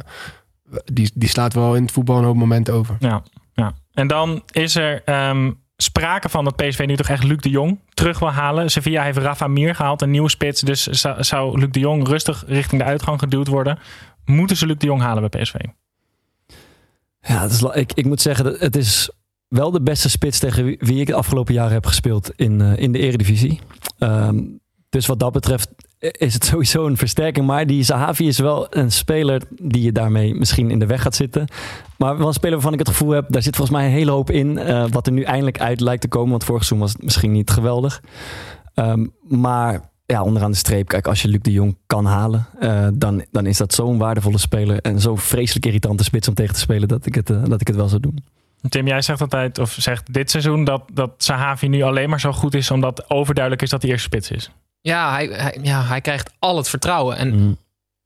[0.93, 2.95] die, die slaat wel in het voetbal een hoop momenten over.
[2.99, 3.73] Ja, ja.
[3.93, 7.79] En dan is er ehm, sprake van dat PSV nu toch echt Luc de Jong
[7.93, 8.69] terug wil halen.
[8.71, 10.61] Sevilla heeft Rafa Mir gehaald, een nieuwe spits.
[10.61, 13.79] Dus zou, zou Luc de Jong rustig richting de uitgang geduwd worden.
[14.25, 15.55] Moeten ze Luc de Jong halen bij PSV?
[17.21, 19.09] Ja, het is, ik, ik moet zeggen, dat het is
[19.47, 22.91] wel de beste spits tegen wie, ik de afgelopen jaren heb gespeeld in, eh, in
[22.91, 23.59] de eredivisie.
[23.97, 24.43] Ehm,
[24.89, 27.45] dus wat dat betreft is het sowieso een versterking.
[27.45, 31.15] Maar die Zahavi is wel een speler die je daarmee misschien in de weg gaat
[31.15, 31.47] zitten.
[31.97, 34.11] Maar wel een speler waarvan ik het gevoel heb, daar zit volgens mij een hele
[34.11, 34.57] hoop in.
[34.57, 36.29] eh, wat er nu eindelijk uit lijkt te komen.
[36.29, 38.01] Want vorig seizoen was het misschien niet geweldig.
[38.73, 42.87] Ehm, maar ja, onderaan de streep, kijk, als je Luc de Jong kan halen, eh,
[42.93, 44.81] dan, dan is dat zo'n waardevolle speler.
[44.81, 47.75] En zo'n vreselijk irritante spits om tegen te spelen dat ik het, dat ik het
[47.75, 48.23] wel zou doen.
[48.69, 52.31] Tim, jij zegt altijd, of zegt dit seizoen, dat, dat Sahavi nu alleen maar zo
[52.31, 54.49] goed is omdat overduidelijk is dat hij eerste spits is.
[54.81, 57.17] Ja hij, hij, ja, hij krijgt al het vertrouwen.
[57.17, 57.53] En Mhm.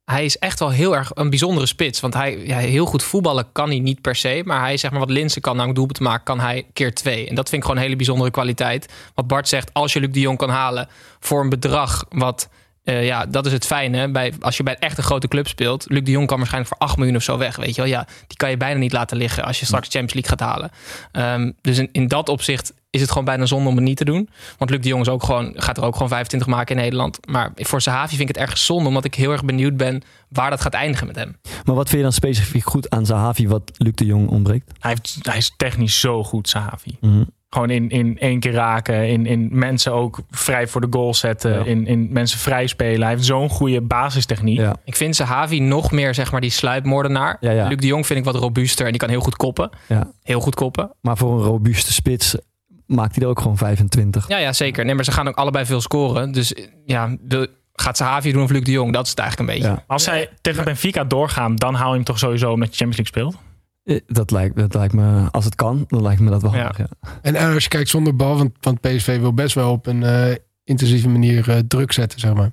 [0.04, 2.00] hij is echt wel heel erg een bijzondere spits.
[2.00, 4.42] Want hij, ja, heel goed voetballen kan hij niet per se.
[4.46, 7.28] Maar hij zeg maar wat Linsen kan, namelijk doelpunt maken, kan hij keer twee.
[7.28, 8.94] En dat vind ik gewoon een hele bijzondere kwaliteit.
[9.16, 10.88] Wat Bart zegt, als je Luc de Jong kan halen
[11.20, 12.50] voor een bedrag wat...
[12.90, 14.12] eh, ja, dat is het fijne.
[14.12, 15.86] Bij, als je bij een grote club speelt.
[15.88, 17.56] Luc de Jong kan waarschijnlijk voor 8 miljoen of zo weg.
[17.56, 17.90] Weet je wel?
[17.90, 20.72] Ja, die kan je bijna niet laten liggen als je straks Champions League gaat halen.
[21.12, 24.06] Ehm, dus in, in dat opzicht is het gewoon bijna zonde om het niet te
[24.06, 24.30] doen.
[24.58, 27.20] Want Luc de Jong is ook gewoon, gaat er ook gewoon 25 maken in Nederland.
[27.28, 28.88] Maar voor Sahavi vind ik het erg zonde.
[28.88, 31.36] Omdat ik heel erg benieuwd ben waar dat gaat eindigen met hem.
[31.66, 34.72] Maar wat vind je dan specifiek goed aan Zahavi wat Luc de Jong ontbreekt?
[34.80, 36.98] Hij, heeft, hij is technisch zo goed, Sahavi.
[37.02, 37.24] Mhm.
[37.50, 39.08] Gewoon in, in één keer raken.
[39.08, 41.52] In, in mensen ook vrij voor de goal zetten.
[41.52, 41.66] Ja.
[41.66, 43.02] In, in mensen vrij spelen.
[43.02, 44.58] Hij heeft zo'n goede basistechniek.
[44.58, 44.76] Ja.
[44.84, 47.38] Ik vind Sahavi nog meer zeg maar die sluipmoordenaar.
[47.40, 47.68] Ja, ja.
[47.68, 49.70] Luc de Jong vind ik wat robuuster en die kan heel goed koppen.
[49.88, 50.12] Ja.
[50.24, 50.92] Heel goed koppen.
[51.02, 52.36] Maar voor een robuuste spits
[52.90, 54.28] maakt hij er ook gewoon 25.
[54.28, 54.86] Ja, ja, zeker.
[54.86, 56.32] Nee, maar ze gaan ook allebei veel scoren.
[56.32, 56.54] Dus
[56.86, 58.94] ja, wil- gaat Sahavi doen of Luc de Jong?
[58.94, 59.72] Dat is het eigenlijk een beetje.
[59.72, 59.84] Ja.
[59.88, 63.32] Als zij tegen Benfica doorgaan, dan haal je hem toch sowieso omdat je Champions League
[63.34, 63.44] speelt.
[63.84, 66.58] Eh, Dat lijkt, dat lijkt me, als het kan, dan lijkt me dat wel Ja.
[66.60, 66.78] handig.
[66.78, 66.88] Ja.
[67.22, 70.04] En eh, als je kijkt zonder bal, want, want PSV wil best wel op een
[70.04, 72.52] eh, intensieve manier eh, druk zetten, zeg maar.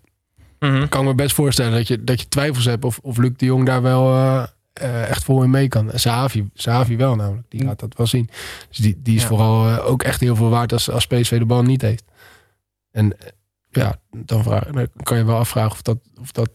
[0.89, 3.45] Kan ik me best voorstellen dat je, dat je twijfels hebt of, of Luc de
[3.47, 4.43] Jong daar wel eh,
[4.79, 5.91] eh, echt vol in mee kan.
[5.95, 8.29] Sahavi, Sahavi wel namelijk, die gaat dat wel zien.
[8.69, 9.29] Dus die, die is Ja.
[9.29, 12.05] vooral eh, ook echt heel veel waard als, als PSV de bal niet heeft.
[12.93, 13.27] En eh,
[13.71, 16.51] ja, dan, vraag, dan kan je wel afvragen of, dat, of, dat,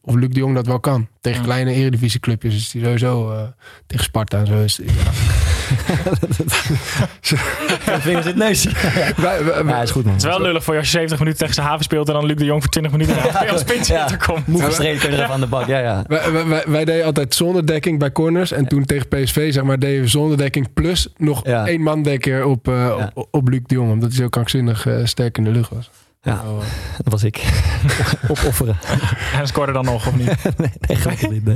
[0.00, 1.08] of Luc de Jong dat wel kan.
[1.20, 1.44] Tegen Ja.
[1.44, 3.46] kleine eredivisieclubjes is die sowieso
[3.86, 4.62] tegen Sparta en zo.
[4.62, 5.49] Is, ja.
[8.00, 8.62] Vingers in het
[9.66, 10.12] Ja, is goed man.
[10.14, 12.26] Het is wel lullig voor je als je 70 minuten tegen Sahavi speelt en dan
[12.26, 14.08] Luc de Jong voor 20 minuten ja, als spits Ja.
[14.26, 14.46] komt.
[14.46, 15.66] Moe gestreden kun je even aan de bak.
[15.66, 16.04] Ja, ja.
[16.06, 18.52] Wij, wij, wij, wij deden altijd zonder dekking bij corners.
[18.52, 20.72] En toen tegen PSV, zeg maar, deden we zonder dekking.
[20.72, 21.66] Plus nog Ja.
[21.66, 23.10] één man dekker op, eh, Ja.
[23.14, 23.90] op, op Luc de Jong.
[23.90, 25.90] Omdat hij zo krankzinnig eh, sterk in de lucht was.
[26.22, 26.42] Ja.
[26.46, 26.58] Oh.
[27.04, 27.44] Dat was ik.
[28.28, 28.78] Opofferen.
[29.40, 30.26] En scoorde dan nog, of niet?
[30.56, 31.44] Nee, nee, gelukkig niet.
[31.44, 31.54] nee.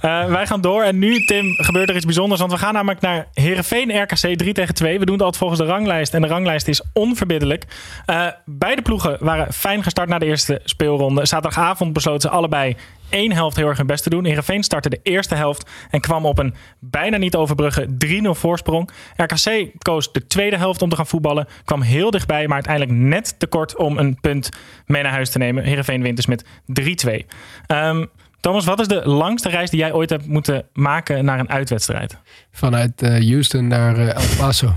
[0.00, 0.82] Eh, wij gaan door.
[0.82, 2.40] En nu, Tim, gebeurt er iets bijzonders.
[2.40, 4.98] Want we gaan namelijk naar Herenveen RKC 3 tegen 2.
[4.98, 6.14] We doen het altijd volgens de ranglijst.
[6.14, 7.64] En de ranglijst is onverbiddelijk.
[8.06, 11.26] Eh, beide ploegen waren fijn gestart na de eerste speelronde.
[11.26, 12.76] Zaterdagavond besloten ze allebei
[13.14, 14.24] één helft heel erg hun best te doen.
[14.24, 18.90] Herenveen startte de eerste helft en kwam op een bijna niet overbruggen 3-0 voorsprong.
[19.16, 21.46] RKC koos de tweede helft om te gaan voetballen.
[21.64, 24.48] Kwam heel dichtbij, maar uiteindelijk net tekort om een punt
[24.86, 25.64] mee naar huis te nemen.
[25.64, 27.26] Herenveen wint dus met 3-2.
[27.66, 28.04] Ehm,
[28.40, 32.18] Thomas, wat is de langste reis die jij ooit hebt moeten maken naar een uitwedstrijd?
[32.50, 34.74] Vanuit eh, Houston naar eh, El Paso.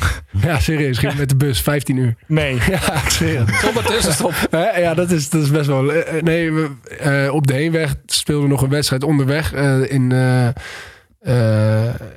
[0.46, 0.98] ja, serieus.
[0.98, 2.14] Ging met de bus 15 uur.
[2.26, 2.58] Nee.
[2.70, 3.54] Ja, ik zweer het.
[3.64, 4.32] Zonder tussenstop.
[4.50, 4.78] Hè?
[4.78, 5.92] ja, dat is, dat is best wel.
[5.92, 9.90] eh, eh, nee, we, eh, op de heenweg speelden we nog een wedstrijd onderweg eh,
[9.92, 10.06] in.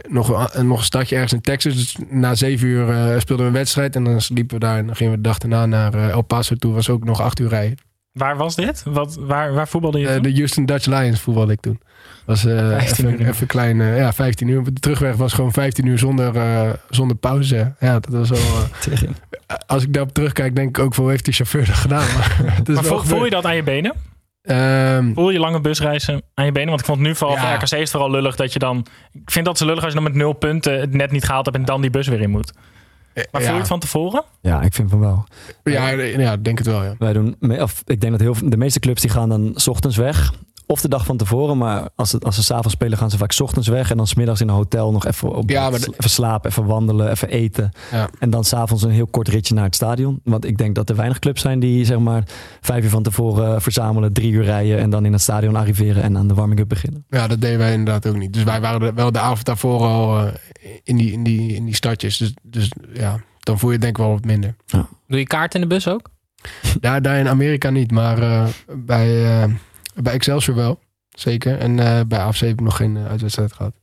[0.09, 1.73] nog, een, nog een stadje ergens in Texas.
[1.75, 3.95] Dus na zeven uur eh, speelden we een wedstrijd.
[3.95, 4.77] En dan liepen we daar.
[4.77, 6.73] En dan gingen we de dag daarna naar El Paso toe.
[6.73, 7.77] Was ook nog acht uur rijden.
[8.15, 8.83] Waar was dit?
[8.85, 10.07] Wat, waar, waar voetbalde je?
[10.07, 11.79] Eh, de Houston Dutch Lions voetbalde ik toen.
[12.25, 13.81] Was eh 15 uur even, even klein.
[13.81, 14.63] eh, ja, 15 uur.
[14.63, 17.73] De terugweg was gewoon 15 uur zonder, eh, zonder pauze.
[17.79, 18.39] Ja, dat was wel.
[19.67, 22.05] als ik daarop terugkijk, denk ik ook wel heeft die chauffeur dat gedaan.
[22.13, 23.93] Maar, voel, voel je dat aan je benen?
[24.41, 26.67] Ehm, Voel je lange busreizen aan je benen?
[26.69, 27.41] Want ik vond het nu vooral Ja.
[27.41, 28.85] voor RKC is het vooral lullig dat je dan...
[29.11, 31.45] Ik vind dat ze lullig als je dan met nul punten het net niet gehaald
[31.45, 32.53] hebt en dan die bus weer in moet.
[33.15, 33.57] Maar voel je ja.
[33.57, 34.23] het van tevoren?
[34.41, 35.25] Ja, ik vind van wel.
[35.63, 36.95] Ja, ja, ik denk het wel, ja.
[36.99, 39.97] Wij doen, of ik denk dat heel de meeste clubs die gaan dan 's ochtends
[39.97, 40.33] weg.
[40.67, 43.31] Of de dag van tevoren, maar als, het, als ze s'avonds spelen gaan ze vaak
[43.31, 43.91] 's ochtends weg.
[43.91, 46.65] En dan smiddags in een hotel nog even, op, Ja, maar de- even slapen, even
[46.65, 47.71] wandelen, even eten.
[47.91, 48.09] Ja.
[48.19, 50.19] En dan s'avonds een heel kort ritje naar het stadion.
[50.23, 52.23] Want ik denk dat er weinig clubs zijn die zeg maar
[52.61, 56.17] vijf uur van tevoren verzamelen, drie uur rijden en dan in het stadion arriveren en
[56.17, 57.05] aan de warming-up beginnen.
[57.09, 58.33] Ja, dat deden wij inderdaad ook niet.
[58.33, 60.27] Dus wij waren er wel de avond daarvoor al eh,
[60.83, 62.17] in, die, in, die, in die stadjes.
[62.17, 64.55] Dus, dus ja, dan voel je het denk ik wel wat minder.
[65.07, 66.09] Doe je kaart in de bus ook?
[66.79, 68.45] Daar, daar in Amerika niet, maar eh,
[68.77, 69.49] bij, eh,
[69.95, 70.79] bij Excelsior wel.
[71.09, 71.57] Zeker.
[71.57, 73.73] En eh, bij AFC heb ik nog geen eh, uitwedstrijd gehad.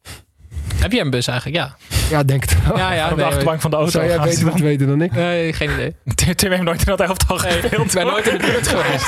[0.76, 1.58] Heb je een bus eigenlijk?
[1.58, 1.76] Ja.
[2.10, 2.76] Ja, denk het wel.
[2.76, 3.04] Ja, ja.
[3.04, 3.90] Op de nee, achterbank van de auto.
[3.90, 5.12] Zou jij beter weten dan ik?
[5.12, 5.94] Nee, geen idee.
[6.34, 7.86] Tim heeft nooit in dat elftal gespeeld.
[7.86, 9.06] Ik ben nooit in de buurt geweest.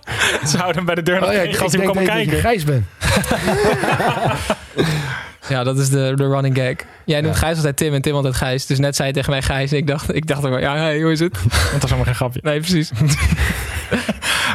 [0.50, 2.38] Ze houden hem bij de deur nog Oh ja, ik, als ik hij komen kijken.
[2.38, 2.84] grijs bent.
[5.48, 6.74] Ja, dat is de, de running gag.
[7.04, 7.40] Jij noemt Ja.
[7.40, 8.66] Gijs altijd Tim en Tim altijd Gijs.
[8.66, 9.70] Dus net zei je tegen mij Gijs.
[9.70, 11.42] En ik dacht, ik dacht ook wel, ja, hey, hoe is het?
[11.42, 12.40] Want dat is allemaal geen grapje.
[12.42, 12.90] Nee, precies.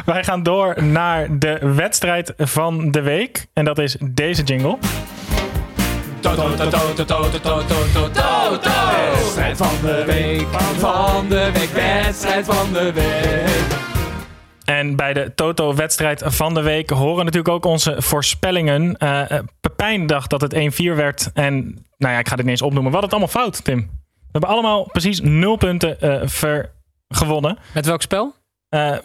[0.04, 3.46] Wij gaan door naar de wedstrijd van de week.
[3.52, 4.78] En dat is deze jingle.
[9.12, 10.46] Wedstrijd van de week,
[10.78, 13.78] van de week, wedstrijd van de week.
[14.64, 18.96] En bij de Toto-wedstrijd van de week horen natuurlijk ook onze voorspellingen.
[18.96, 21.30] Eh, eh, Pepijn dacht dat het 1-4 werd.
[21.34, 21.54] En
[21.96, 22.92] nou ja, ik ga dit niet eens opnoemen.
[22.92, 23.78] Wat het allemaal fout, Tim.
[23.78, 26.70] We hebben allemaal precies nul punten eh ver
[27.08, 27.58] gewonnen.
[27.74, 28.34] Met welk spel?
[28.68, 28.96] Eh,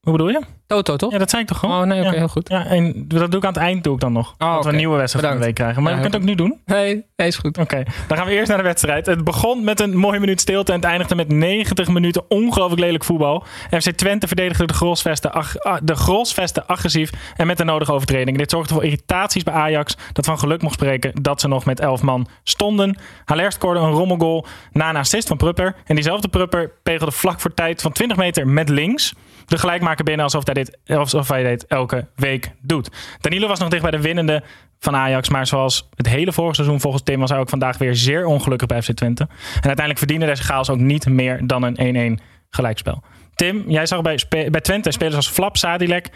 [0.00, 0.40] hoe bedoel je?
[0.66, 1.12] Toto, toch?
[1.12, 1.80] Ja, dat zei ik toch gewoon?
[1.80, 2.16] Oh, nee, oké, Ja.
[2.16, 2.48] heel goed.
[2.48, 4.34] Ja, en dat doe ik aan het eind doe ik dan nog.
[4.38, 5.82] dat we een nieuwe wedstrijd van de week krijgen.
[5.82, 6.60] Maar Ja, je kunt het ook nu doen.
[6.66, 7.58] Nee, nee, is goed.
[7.58, 9.06] Oké, dan gaan we eerst naar de wedstrijd.
[9.06, 13.04] Het begon met een mooie minuut stilte en het eindigde met 90 minuten ongelooflijk lelijk
[13.04, 13.44] voetbal.
[13.70, 18.38] FC Twente verdedigde de grosvesten, ag- ah, de grosvesten agressief en met de nodige overtredingen.
[18.38, 21.80] Dit zorgde voor irritaties bij Ajax, dat van geluk mocht spreken dat ze nog met
[21.80, 22.98] 11 man stonden.
[23.24, 25.74] Haller scoorde een rommelgoal na een assist van Prupper.
[25.84, 29.14] En diezelfde Prupper pegelde vlak voor tijd van 20 meter met links.
[29.50, 32.90] De gelijkmaker binnen alsof hij dit, alsof hij dit elke week doet.
[33.20, 34.42] Danilo was nog dicht bij de winnende
[34.78, 35.28] van Ajax.
[35.28, 38.68] Maar zoals het hele vorige seizoen volgens Tim was hij ook vandaag weer zeer ongelukkig
[38.68, 39.22] bij FC Twente.
[39.22, 43.02] En uiteindelijk verdiende deze chaos ook niet meer dan een 1-1 gelijkspel.
[43.34, 46.08] Tim, jij zag bij, bij Twente spelers als Flap, Sadilek.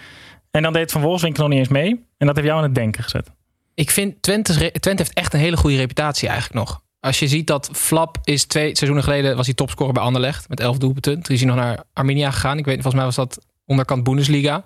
[0.51, 2.07] En dan deed Van Wolfswinkel nog niet eens mee.
[2.19, 3.31] En dat heeft jou aan het denken gezet.
[3.75, 6.83] Ik vind Twente's re- Twente heeft echt een hele goede reputatie eigenlijk nog.
[7.05, 10.61] Als je ziet dat Flap is twee seizoenen geleden was hij topscorer bij Anderlecht met
[10.61, 11.23] 11 doelpunten.
[11.23, 12.59] Toen is hij nog naar Arminia gegaan.
[12.59, 14.65] Ik weet volgens mij was dat onderkant Bundesliga.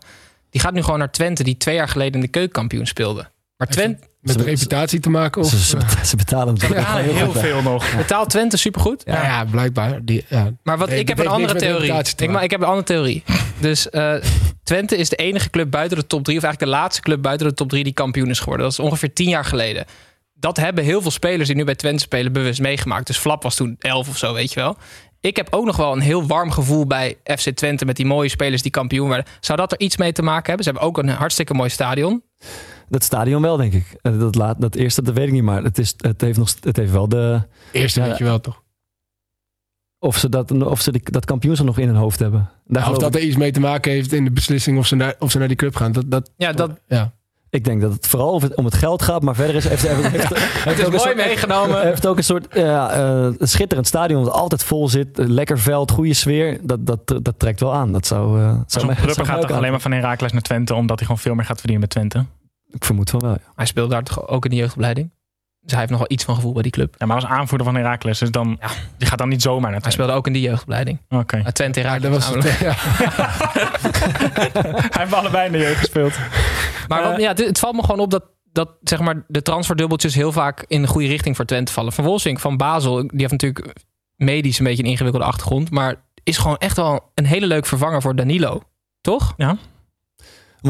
[0.50, 3.30] Die gaat nu gewoon naar Twente die twee jaar geleden in de keukenkampioen speelde.
[3.56, 5.42] Maar Twente Met Ze- reputatie te maken?
[5.42, 7.96] Of, Ze, ze, ze betalen hem Ja, heel, veel nog.
[7.96, 9.02] betaalt Twente supergoed.
[9.06, 10.04] ja, ja, blijkbaar.
[10.04, 10.50] Die, ja.
[10.62, 11.92] Maar wat, Nee, ik heb een andere theorie.
[12.16, 13.22] Ik, maar ik heb een andere theorie.
[13.60, 14.14] Dus eh,
[14.62, 17.46] Twente is de enige club buiten de top drie, of eigenlijk de laatste club buiten
[17.48, 18.64] de top drie die kampioen is geworden.
[18.64, 19.84] Dat is ongeveer tien jaar geleden.
[20.40, 23.06] Dat hebben heel veel spelers die nu bij Twente spelen bewust meegemaakt.
[23.06, 24.76] Dus Flap was toen elf of zo, weet je wel.
[25.20, 28.28] Ik heb ook nog wel een heel warm gevoel bij FC Twente met die mooie
[28.28, 29.32] spelers die kampioen werden.
[29.40, 30.64] Zou dat er iets mee te maken hebben?
[30.64, 32.22] Ze hebben ook een hartstikke mooi stadion.
[32.88, 33.96] Dat stadion wel, denk ik.
[34.02, 36.54] Eh, Dat, laat, dat eerste, dat weet ik niet, maar het, is, het, heeft, nog,
[36.60, 37.42] het heeft wel de...
[37.72, 38.06] Eerste Ja.
[38.06, 38.62] weet je wel, toch?
[39.98, 42.50] Of ze dat, of ze die, dat kampioenschap nog in hun hoofd hebben.
[42.64, 43.20] Daar of dat ik.
[43.20, 45.48] er iets mee te maken heeft in de beslissing of ze naar, of ze naar
[45.48, 45.92] die club gaan.
[45.92, 47.12] Dat, dat, Ja, dat, ja.
[47.50, 49.88] Ik denk dat het vooral om het, om het geld gaat, maar verder is, heeft,
[49.88, 51.82] heeft, heeft, heeft, het is ook een mooi soort- meegenomen.
[51.82, 55.08] heeft ook een soort ja, eh, een schitterend stadion dat altijd vol zit.
[55.14, 56.58] Lekker veld, goede sfeer.
[56.62, 57.92] Dat, dat, dat trekt wel aan.
[57.92, 61.22] Dat zou, eh zou gaat toch alleen maar van Herakles naar Twente, omdat hij gewoon
[61.22, 62.24] veel meer gaat verdienen met Twente.
[62.70, 63.38] Ik vermoed van wel, ja.
[63.54, 65.10] Hij speelde daar toch ook in de jeugdopleiding.
[65.68, 66.94] Dus hij heeft nog wel iets van gevoel bij die club.
[66.98, 68.68] Ja, maar als aanvoerder van Herakles, dus dan, Ja.
[68.98, 69.96] die gaat dan niet zomaar naar Hij Twente.
[69.96, 71.00] speelde ook in die jeugdopleiding.
[71.08, 71.42] Oké.
[71.42, 72.58] Maar Twente Ja, was het.
[72.58, 72.74] Ja.
[74.88, 76.18] Hij heeft allebei in de jeugd gespeeld.
[76.88, 80.14] Maar wat, Eh, ja, het valt me gewoon op dat, dat zeg maar, de transferdubbeltjes
[80.14, 81.92] heel vaak in de goede richting voor Twente vallen.
[81.92, 83.72] Van van Basel, die heeft natuurlijk
[84.16, 85.70] medisch een beetje een ingewikkelde achtergrond.
[85.70, 88.62] Maar is gewoon echt wel een hele leuk vervanger voor Danilo.
[89.00, 89.34] Toch?
[89.36, 89.56] Wa-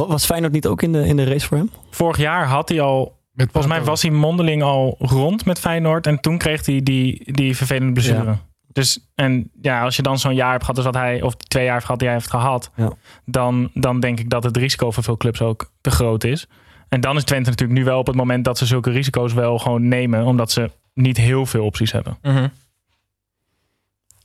[0.06, 1.70] Was Feyenoord niet ook in de, in de race voor hem?
[1.90, 6.06] Vorig jaar had hij al Volgens mij was hij mondeling al rond met Feyenoord.
[6.06, 8.24] En toen kreeg hij die, die vervelende blessure.
[8.24, 8.46] Ja.
[8.72, 11.64] Dus en ja, als je dan zo'n jaar hebt gehad, dus wat hij, of twee
[11.64, 12.92] jaar heeft gehad die hij heeft gehad, Ja.
[13.24, 16.46] dan, dan denk ik dat het risico voor veel clubs ook te groot is.
[16.88, 19.58] En dan is Twente natuurlijk nu wel op het moment dat ze zulke risico's wel
[19.58, 22.18] gewoon nemen, omdat ze niet heel veel opties hebben.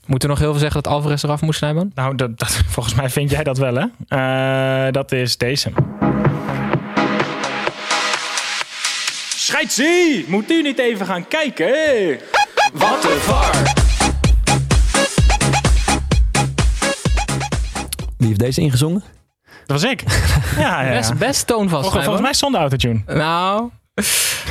[0.05, 1.91] Moeten we nog heel veel zeggen dat Alvarez eraf moest snijden?
[1.95, 3.85] Nou, dat, dat, volgens mij vind jij dat wel, hè?
[4.87, 5.71] Eh, dat is deze.
[9.53, 10.25] Scheidsie!
[10.27, 12.19] Moet u niet even gaan kijken?
[12.73, 13.73] Wat een var!
[18.17, 19.03] Wie heeft deze ingezongen?
[19.65, 20.03] Dat was ik.
[20.57, 20.91] Ja, ja.
[20.97, 21.81] Best, best toonvast.
[21.81, 23.01] Volgens, volgens mij zonder autotune.
[23.07, 23.69] Nou.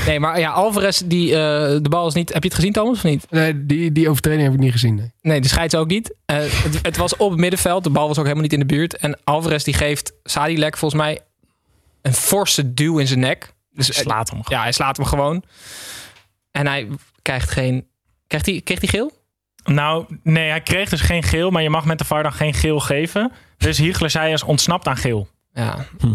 [0.06, 1.38] Nee, maar ja, Alvarez, die, eh,
[1.82, 2.32] de bal is niet...
[2.32, 3.26] Heb je het gezien, Thomas, of niet?
[3.30, 4.94] Nee, die, die overtreding heb ik niet gezien.
[4.94, 5.12] Nee.
[5.20, 6.14] Nee, de scheids ook niet.
[6.24, 7.84] Eh, het, het was op het middenveld.
[7.84, 8.96] De bal was ook helemaal niet in de buurt.
[8.96, 11.20] En Alvarez die geeft Sadilek volgens mij
[12.02, 13.52] een forse duw in zijn nek.
[13.72, 14.40] Dus eh, Slaat hem.
[14.44, 15.42] ja, hij slaat hem gewoon.
[16.50, 16.88] En hij
[17.22, 17.88] krijgt geen...
[18.26, 19.12] Krijgt hij, kreeg hij geel?
[19.64, 22.54] Nou, nee, hij kreeg dus geen geel, maar je mag met de VAR dan geen
[22.54, 23.32] geel geven.
[23.56, 25.28] Dus Higler ontsnapt aan geel.
[25.52, 25.86] Ja.
[25.98, 26.06] Hm.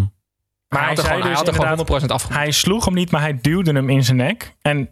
[0.67, 2.41] Maar hij had er zei gewoon, hij dus had er gewoon inderdaad- 100% afgemaakt.
[2.41, 4.55] Hij sloeg hem niet, maar hij duwde hem in zijn nek.
[4.61, 4.89] En,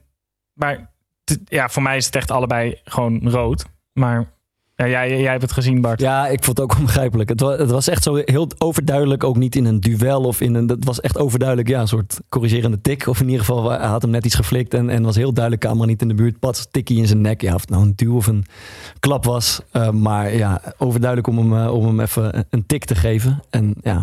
[0.53, 3.65] maar t- ja, voor mij is het echt allebei gewoon rood.
[3.93, 4.33] Maar
[4.75, 5.99] ja, jij, jij hebt het gezien, Bart.
[6.01, 7.29] Ja, ik vond het ook onbegrijpelijk.
[7.29, 10.55] Het was, het was echt zo heel overduidelijk, ook niet in een duel of in
[10.55, 10.67] een.
[10.67, 13.07] Het was echt overduidelijk, ja, een soort corrigerende tik.
[13.07, 15.63] Of in ieder geval, hij had hem net iets geflikt en, en was heel duidelijk,
[15.65, 16.39] camera niet in de buurt.
[16.39, 17.41] Pats, tikkie in zijn nek.
[17.41, 18.45] Ja, of het nou een duw of een
[18.99, 19.61] klap was.
[19.71, 23.43] Eh, maar ja, overduidelijk om hem, eh, om hem even een- tik te geven.
[23.49, 24.01] En ja,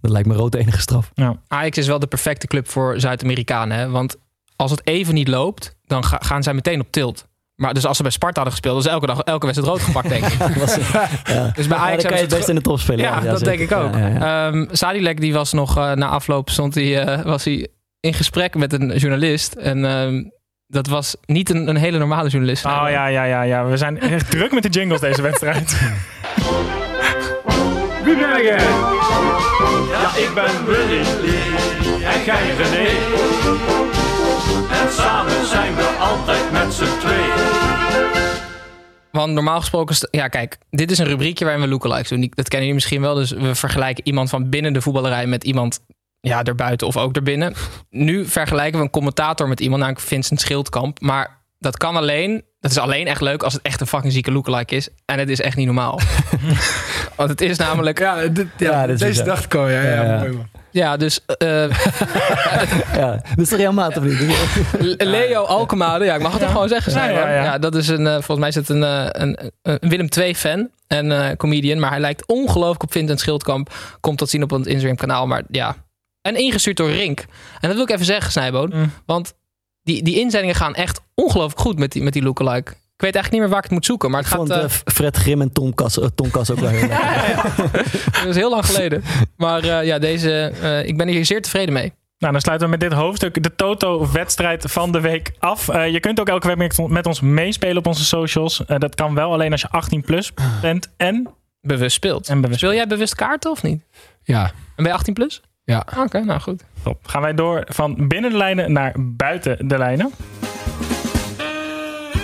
[0.00, 1.10] dat lijkt me rood de enige straf.
[1.48, 3.76] Ajax is wel de perfecte club voor Zuid-Amerikanen.
[3.76, 3.88] hè?
[3.90, 4.16] Want
[4.56, 7.26] als het even niet loopt, dan ga- gaan zij meteen op tilt.
[7.62, 9.82] Maar dus als ze bij Sparta hadden gespeeld, dan is elke dag elke wedstrijd rood
[9.86, 10.38] gepakt, denk ik.
[11.24, 11.50] Ja.
[11.54, 13.04] Dus bij Ja, Ajax dan kan je het ze best in de top spelen.
[13.04, 13.56] Ja, dat zeker.
[13.56, 13.94] denk ik ook.
[13.94, 14.46] Ja, ja, ja.
[14.46, 17.68] Ehm, Sadilek die was nog eh, na afloop stond hij, eh, was hij
[18.00, 19.52] in gesprek met een journalist.
[19.52, 20.22] En ehm,
[20.66, 22.64] dat was niet een, een hele normale journalist.
[22.64, 23.64] Oh ja, ja, ja, ja.
[23.64, 25.80] We zijn echt druk met de jingles deze wedstrijd.
[28.04, 28.58] Wie ben jij?
[29.90, 31.00] Ja, ik ben Willy
[32.04, 34.01] en jij René.
[34.82, 37.30] En samen zijn we altijd met z'n twee.
[39.10, 42.20] Want normaal gesproken, ja, kijk, dit is een rubriekje waarin we lookalikes doen.
[42.20, 43.14] Die- Dat kennen jullie misschien wel.
[43.14, 45.80] Dus we vergelijken iemand van binnen de voetballerij met iemand
[46.20, 47.54] ja, erbuiten of ook erbinnen.
[47.90, 51.00] Nu vergelijken we een commentator met iemand, namelijk Vincent Schildkamp.
[51.00, 54.32] Maar dat kan alleen, dat is alleen echt leuk als het echt een fucking zieke
[54.32, 54.88] lookalike is.
[55.04, 56.00] En het is echt niet normaal.
[57.16, 59.68] Want het is namelijk, ja, Ja, dit, ja, Ja, dit is deze dacht ik al.
[59.68, 60.18] Ja, ja, Ja, ja.
[60.18, 60.48] mooi man.
[60.96, 61.70] Dus eh,
[63.00, 64.20] Ja, dat is toch jouw maat of niet?
[65.14, 66.92] Leo Alkemade, ja, ik mag het gewoon zeggen.
[66.92, 67.28] Ja, Snijboon.
[67.28, 67.42] ja, ja.
[67.42, 68.82] ja, dat is een, eh, volgens mij is het een,
[69.22, 71.78] een, een Willem II-fan en eh, comedian.
[71.78, 73.74] Maar hij lijkt ongelooflijk op Vincent Schildkamp.
[74.00, 75.26] Komt dat zien op ons Instagram-kanaal.
[75.26, 75.76] Maar ja,
[76.22, 77.20] en ingestuurd door Rink.
[77.60, 78.70] En dat wil ik even zeggen, Snijboon.
[78.74, 78.92] Mm.
[79.06, 79.34] Want
[79.82, 82.72] die, die inzendingen gaan echt ongelooflijk goed met die, met die lookalike.
[83.02, 84.10] Ik weet eigenlijk niet meer waar ik het moet zoeken.
[84.10, 86.50] Maar Ik het gaat, vond eh, eh, Fred Grim en Tom Kas, eh, Tom Kas
[86.50, 87.72] ook wel heel leuk.
[88.12, 89.02] dat is heel lang geleden.
[89.36, 91.92] Maar eh, ja, deze, eh, ik ben hier zeer tevreden mee.
[92.18, 95.68] Nou, dan sluiten we met dit hoofdstuk de Toto-wedstrijd van de week af.
[95.68, 98.64] Eh, je kunt ook elke week met- met ons meespelen op onze socials.
[98.64, 101.28] Eh, dat kan wel alleen als je 18 plus bent en,
[101.60, 102.28] Bewust speelt.
[102.28, 102.58] en bewust.
[102.60, 103.82] Speel jij bewust kaarten of niet?
[104.22, 105.40] Ja, En ben je 18 plus?
[105.64, 105.86] ja.
[105.98, 106.62] Oké, nou goed.
[106.82, 106.98] Top.
[107.06, 110.10] Gaan wij door van binnen de lijnen naar buiten de lijnen.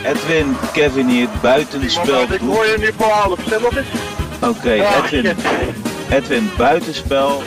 [0.05, 2.23] Edwin, Kevin hier buitenspel.
[2.33, 3.41] Ik hoor je nu voor half.
[3.47, 3.87] Stem op eens.
[4.43, 5.37] Oké, Edwin,
[6.11, 7.43] Edwin buitenspel.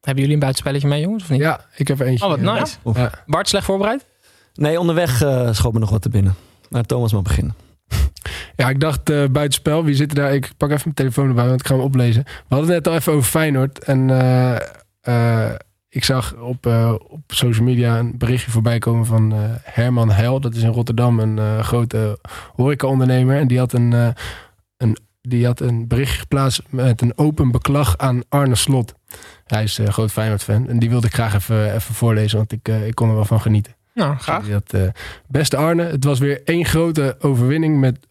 [0.00, 1.40] Hebben jullie een buitenspelletje mee, jongens, of niet?
[1.40, 2.24] ja, ik heb er eentje.
[2.24, 2.52] Oh, wat Ja.
[2.60, 2.76] nice.
[2.94, 3.10] Ja.
[3.26, 4.06] Bart, slecht voorbereid?
[4.54, 6.34] Nee, onderweg eh schoot me nog wat te binnen.
[6.68, 7.54] Maar Thomas mag beginnen.
[8.56, 9.84] Ja, ik dacht eh buitenspel.
[9.84, 10.34] Wie zit er daar?
[10.34, 12.22] Ik pak even mijn telefoon erbij, want ik ga hem oplezen.
[12.24, 13.78] We hadden het net al even over Feyenoord.
[13.84, 14.56] En eh,
[15.00, 15.54] eh,
[15.94, 20.40] ik zag op, eh, op social media een berichtje voorbij komen van eh, Herman Heil.
[20.40, 22.18] Dat is in Rotterdam een eh, grote
[22.54, 23.38] horecaondernemer.
[23.38, 24.14] En die had een,
[24.76, 28.94] een, die had een berichtje geplaatst met een open beklag aan Arne Slot.
[29.44, 30.68] Hij is een groot Feyenoord-fan.
[30.68, 33.40] En die wilde ik graag even, even voorlezen, want ik, ik kon er wel van
[33.40, 33.74] genieten.
[33.94, 34.48] Nou, graag.
[34.48, 34.82] Eh,
[35.28, 38.06] beste Arne, het was weer één grote overwinning met,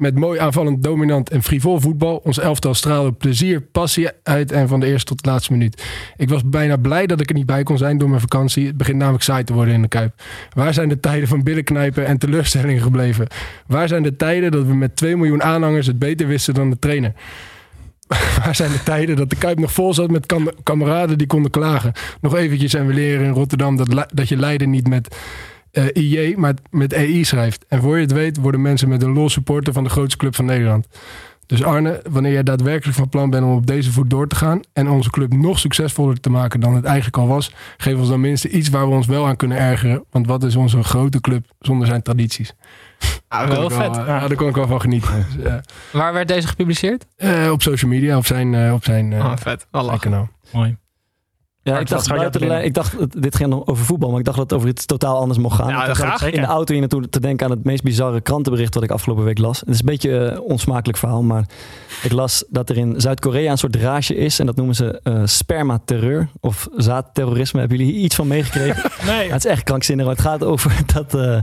[0.00, 2.16] met mooi aanvallend, dominant en frivol voetbal.
[2.16, 5.84] Ons elftal straalde plezier, passie uit en van de eerste tot de laatste minuut.
[6.16, 8.66] Ik was bijna blij dat ik er niet bij kon zijn door mijn vakantie.
[8.66, 10.22] Het begint namelijk saai te worden in de Kuip.
[10.54, 13.26] Waar zijn de tijden van billenknijpen en teleurstellingen gebleven?
[13.66, 16.78] Waar zijn de tijden dat we met 2 miljoen aanhangers het beter wisten dan de
[16.78, 17.12] trainer?
[18.44, 21.50] Waar zijn de tijden dat de Kuip nog vol zat met kam- kameraden die konden
[21.50, 21.92] klagen?
[22.20, 25.16] Nog eventjes en we leren in Rotterdam dat, dat je Leiden niet met
[25.72, 27.64] eh, IJ, maar met EI schrijft.
[27.68, 30.34] En voor je het weet worden mensen met een lol supporter van de grootste club
[30.34, 30.86] van Nederland.
[31.46, 34.60] Dus Arne, wanneer jij daadwerkelijk van plan bent om op deze voet door te gaan
[34.72, 38.20] en onze club nog succesvoller te maken dan het eigenlijk al was, geef ons dan
[38.20, 40.04] minstens iets waar we ons wel aan kunnen ergeren.
[40.10, 42.52] Want wat is onze grote club zonder zijn tradities?
[43.28, 43.96] Ah, Kon wel ik vet.
[43.96, 45.26] eh, ja, daar kon ik wel van genieten.
[45.42, 45.60] Dus,
[45.92, 47.06] Waar werd deze gepubliceerd?
[47.16, 49.66] eh, op social media, op zijn, eh, op zijn, eh, Ah, vet.
[49.70, 50.28] Wel zijn kanaal.
[50.52, 50.76] Mooi.
[51.62, 54.36] Ja, ik dacht, buiten de lijn- ik dacht, dit ging over voetbal, maar ik dacht
[54.38, 55.68] dat het over iets totaal anders mocht gaan.
[55.68, 56.22] Ja, graag.
[56.30, 59.24] in de auto hier naartoe te denken aan het meest bizarre krantenbericht wat ik afgelopen
[59.24, 59.60] week las.
[59.60, 61.44] Het is een beetje een onsmakelijk verhaal, maar
[62.02, 65.20] ik las dat er in Zuid-Korea een soort rage is en dat noemen ze eh
[65.24, 67.60] spermaterreur of zaadterrorisme.
[67.60, 68.90] Hebben jullie hier iets van meegekregen?
[69.06, 69.26] Nee.
[69.26, 70.06] Ja, het is echt krankzinnig.
[70.06, 71.38] maar Het gaat over dat, eh,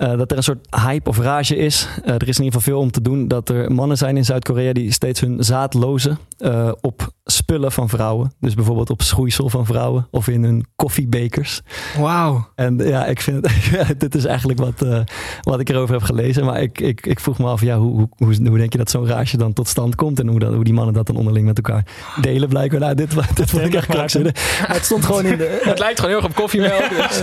[0.00, 1.88] eh, dat er een soort hype of rage is.
[2.04, 3.28] Eh, er is in ieder geval veel om te doen.
[3.28, 7.88] Dat er mannen zijn in Zuid-Korea die steeds hun zaad lozen eh, op spullen van
[7.88, 8.32] vrouwen.
[8.40, 11.60] Dus bijvoorbeeld op schoeisel van vrouwen of in hun koffiebekers.
[11.98, 12.48] Wauw.
[12.54, 13.48] En ja, ik vind
[14.00, 15.06] dit is eigenlijk wat,
[15.40, 16.44] wat ik erover heb gelezen.
[16.44, 19.06] Maar ik, ik, ik vroeg me af, ja, hoe, hoe, hoe, denk je dat zo'n
[19.06, 20.20] rage dan tot stand komt?
[20.20, 21.86] En hoe, dat, hoe die mannen dat dan onderling met elkaar
[22.20, 22.80] delen blijkbaar.
[22.80, 24.32] Nou, dit, dit vond ik echt krankzinnig.
[24.76, 25.60] Het stond gewoon in de...
[25.62, 26.88] Het lijkt gewoon heel erg op koffiemelk.
[26.96, 27.20] dus.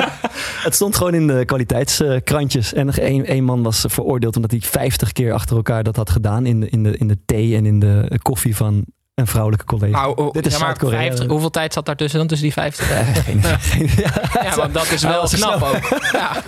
[0.63, 2.66] Het stond gewoon in de kwaliteitskrantjes.
[2.73, 6.45] En één, één man was veroordeeld omdat hij 50 keer achter elkaar dat had gedaan.
[6.45, 8.85] In de, in de, in de thee en in de koffie van
[9.17, 10.01] een vrouwelijke collega.
[10.01, 10.99] Nou, oh, Dit is ja, maar Zuid-Korea.
[10.99, 12.91] 50 hoeveel tijd zat daartussen dan, tussen die 50?
[12.91, 14.11] Eh, geen, geen, ja.
[14.43, 15.69] Ja, want dat is wel is knap snel.
[15.69, 16.11] ook.
[16.11, 16.31] Ja.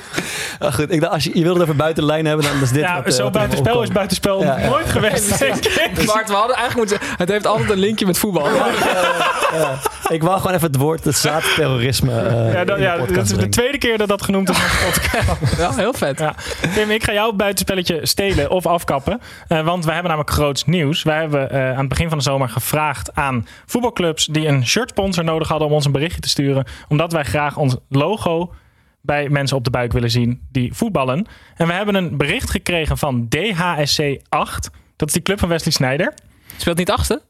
[0.60, 2.72] Ah, goed, ik dacht, als je, je wilde over buiten de lijn hebben, dan is
[2.72, 4.70] dit Ja, wat, eh, zo wat buitenspel is buitenspel Ja, ja.
[4.70, 6.06] nooit geweest, denk ik.
[6.06, 7.08] Bart, we hadden eigenlijk moeten...
[7.18, 8.46] Het heeft altijd een linkje met voetbal.
[8.46, 9.78] Ja,
[10.10, 13.10] ik wou gewoon even het woord het zaadterrorisme eh Ja, dat, in de ja, dat
[13.10, 13.50] is de brengen.
[13.50, 15.58] tweede keer dat dat genoemd is in de podcast.
[15.58, 16.20] Ja, heel vet.
[16.20, 16.36] Ja.
[16.74, 19.22] Tim, ik ga jouw buitenspelletje stelen of afkappen.
[19.48, 21.04] Eh, want wij hebben namelijk groots nieuws.
[21.04, 25.24] Wij hebben eh, aan het begin van de zomer gevraagd aan voetbalclubs die een shirtsponsor
[25.24, 26.66] nodig hadden om ons een berichtje te sturen.
[26.88, 28.54] Omdat wij graag ons logo
[29.02, 31.26] bij mensen op de buik willen zien die voetballen.
[31.56, 34.00] En we hebben een bericht gekregen van DHSC
[34.30, 34.70] 8.
[34.96, 36.14] Dat is die club van Wesley Sneijder.
[36.58, 37.22] Speelt niet achtste?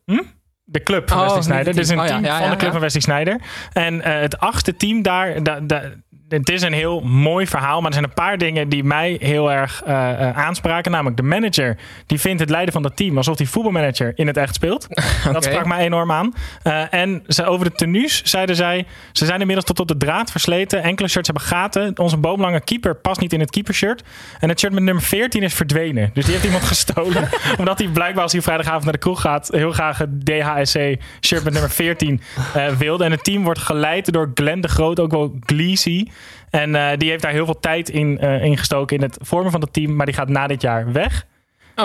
[0.64, 2.00] De club van Oh, Wesley het Dus een team.
[2.00, 2.72] Oh, team ja, ja, van de ja, club ja.
[2.72, 3.42] van Wesley Sneijder.
[3.74, 5.92] En eh, het achtste team daar, da- da-
[6.30, 9.52] het is een heel mooi verhaal, maar er zijn een paar dingen die mij heel
[9.52, 10.92] erg eh, aanspraken.
[10.92, 14.38] Namelijk de manager, die vindt het leiden van dat team alsof die voetbalmanager in het
[14.38, 14.88] echt speelt.
[15.34, 16.34] Dat sprak mij enorm aan.
[16.64, 20.32] Eh, en ze, over de tenues zeiden zij, ze zijn inmiddels tot op de draad
[20.32, 20.84] versleten.
[20.84, 22.00] Enkele shirts hebben gaten.
[22.00, 24.04] Onze boomlange keeper past niet in het keepershirt.
[24.40, 26.10] En het shirt met nummer 14 is verdwenen.
[26.14, 27.30] Dus die heeft iemand gestolen.
[27.60, 30.78] omdat hij blijkbaar als hij vrijdagavond naar de kroeg gaat, heel graag het DHSC
[31.22, 32.22] shirt met nummer 14
[32.54, 33.04] eh, wilde.
[33.04, 36.06] En het team wordt geleid door Glenn de Groot, ook wel Gleesy.
[36.50, 39.52] En eh, die heeft daar heel veel tijd in, eh, in gestoken in het vormen
[39.52, 39.96] van het team.
[39.96, 41.26] Maar die gaat na dit jaar weg.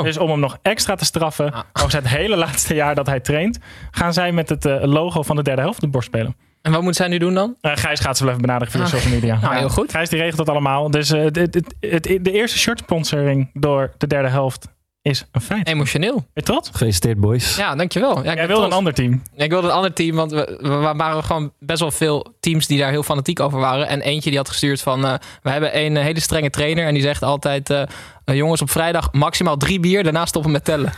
[0.03, 3.59] Dus om hem nog extra te straffen, over het hele laatste jaar dat hij traint,
[3.91, 6.37] gaan zij met het eh, logo van de derde helft op de borst spelen.
[6.63, 7.57] En wat moet zij nu doen dan?
[7.61, 8.89] Eh, Gijs gaat ze wel even benaderen via Ah.
[8.89, 9.39] social media.
[9.41, 9.91] Nou, heel goed.
[9.91, 10.91] Gijs die regelt dat allemaal.
[10.91, 11.75] Dus het- het-
[12.21, 14.69] de eerste shirt sponsoring door de derde helft
[15.05, 15.67] is een feit.
[15.67, 16.15] Emotioneel.
[16.15, 16.71] Ben je trots?
[16.71, 17.57] Gefeliciteerd, boys.
[17.57, 18.25] Ja, dankjewel.
[18.25, 19.23] Ja, ik Jij wilde een ander team.
[19.35, 22.79] Ik wilde een ander team, want we, we waren gewoon best wel veel teams die
[22.79, 23.89] daar heel fanatiek over waren.
[23.89, 27.03] En eentje die had gestuurd van, eh, we hebben een hele strenge trainer en die
[27.03, 27.83] zegt altijd, eh,
[28.25, 30.93] eh, jongens op vrijdag maximaal drie bier, daarna stoppen met tellen.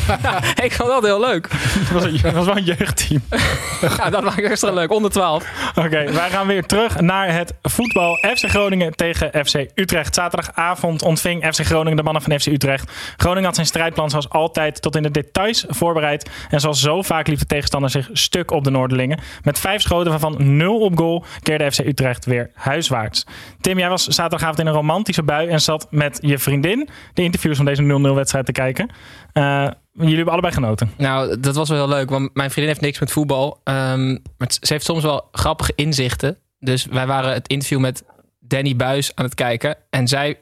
[0.64, 1.48] ik vond dat heel leuk.
[1.52, 3.22] Het was, een- het was wel een jeugdteam.
[3.98, 5.44] ja, dat maakt extra leuk, onder 12.
[5.74, 8.16] Oké, wij gaan weer terug naar het voetbal.
[8.36, 10.14] FC Groningen tegen FC Utrecht.
[10.14, 12.90] Zaterdagavond ontving FC Groningen de mannen van FC Utrecht.
[13.16, 16.30] Groningen had zijn strijdplan zoals altijd tot in de details voorbereid.
[16.50, 19.18] En zoals zo vaak liep de tegenstander zich stuk op de Noorderlingen.
[19.42, 23.26] Met vijf schoten waarvan nul op goal keerde FC Utrecht weer huiswaarts.
[23.60, 27.56] Tim, jij was zaterdagavond in een romantische bui en zat met je vriendin de interviews
[27.56, 28.90] van deze 0-0 wedstrijd te kijken.
[29.32, 30.90] Eh, jullie hebben allebei genoten.
[30.96, 33.60] Nou, dat was wel heel leuk, want mijn vriendin heeft niks met voetbal.
[33.64, 36.38] ehm, maar ze heeft soms wel grappige inzichten.
[36.58, 38.04] Dus wij waren het interview met
[38.40, 39.76] Danny Buis aan het kijken.
[39.90, 40.40] En zij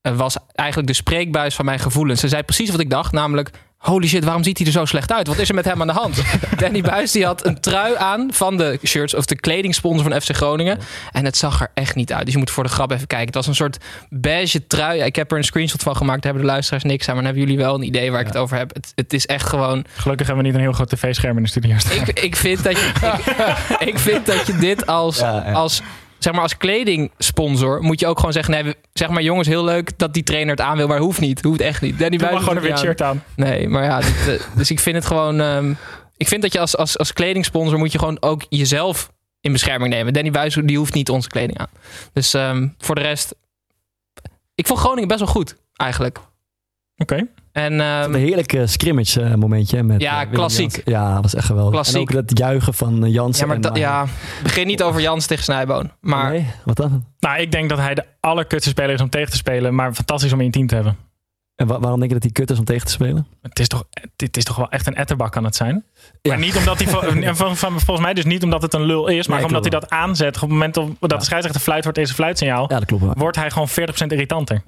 [0.00, 2.20] eh, was eigenlijk de spreekbuis van mijn gevoelens.
[2.20, 3.50] Ze zei precies wat ik dacht, namelijk...
[3.86, 5.26] Holy shit, waarom ziet hij er zo slecht uit?
[5.26, 6.22] Wat is er met hem aan de hand?
[6.60, 10.36] Danny Buis die had een trui aan van de shirts of de kledingsponsor van FC
[10.36, 10.78] Groningen.
[11.12, 12.24] En het zag er echt niet uit.
[12.24, 13.26] Dus je moet voor de grap even kijken.
[13.26, 13.78] Het was een soort
[14.08, 15.00] beige trui.
[15.02, 16.22] Ik heb er een screenshot van gemaakt.
[16.22, 17.14] Daar hebben de luisteraars niks aan.
[17.14, 18.74] Maar dan hebben jullie wel een idee waar ik het over heb.
[18.74, 19.84] Het, het is echt gewoon...
[19.96, 21.96] Gelukkig hebben we niet een heel groot tv-scherm in de studio staan.
[21.96, 22.92] Ik, ik, vind dat je,
[23.78, 25.52] ik, ik vind dat je dit als, Ja, ja.
[25.52, 25.82] als,
[26.18, 29.98] zeg maar als kledingsponsor moet je ook gewoon zeggen: nee, zeg maar jongens, heel leuk
[29.98, 31.42] dat die trainer het aan wil, maar hoeft niet.
[31.42, 31.98] Hoeft echt niet.
[31.98, 33.22] Danny Doe maar gewoon een wit shirt aan.
[33.36, 35.40] Nee, maar ja, dit, dus ik vind het gewoon.
[35.40, 35.74] ehm,
[36.16, 39.92] ik vind dat je als, als, als kledingsponsor moet je gewoon ook jezelf in bescherming
[39.92, 40.12] nemen.
[40.12, 41.70] Danny Buis die hoeft niet onze kleding aan.
[42.12, 43.34] Dus ehm, voor de rest,
[44.54, 46.18] ik vond Groningen best wel goed eigenlijk.
[46.96, 47.26] Oké.
[47.56, 49.82] En ehm, Een heerlijke scrimmage eh, momentje.
[49.82, 50.82] Met, Ja, eh, klassiek.
[50.84, 51.72] Ja, dat was echt geweldig.
[51.72, 51.94] Klassiek.
[51.96, 53.40] En ook dat juichen van eh, Jansen.
[53.40, 54.06] ja, maar en dat, ja,
[54.42, 55.90] begin niet over Jans tegen Snijboon.
[56.00, 57.04] Maar Nee, wat dan?
[57.20, 59.74] Nou, ik denk dat hij de allerkutste speler is om tegen te spelen.
[59.74, 60.96] Maar fantastisch om in je team te hebben.
[61.54, 63.26] En wa- waarom denk je dat hij kut is om tegen te spelen?
[63.42, 63.84] Het is toch,
[64.16, 65.84] dit is toch wel echt een etterbak aan het zijn?
[66.22, 67.02] Maar niet omdat hij, van,
[67.36, 69.70] van, van- volgens mij dus niet omdat het een lul is, maar Nee, omdat hij
[69.80, 70.34] dat aanzet.
[70.34, 73.14] Op het moment dat de scheidsrechter fluit wordt deze fluitsignaal, Ja, dat klopt wel.
[73.16, 73.72] wordt hij gewoon 40%
[74.12, 74.62] irritanter.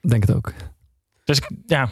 [0.00, 0.52] Ik denk het ook.
[1.24, 1.88] Dus ja.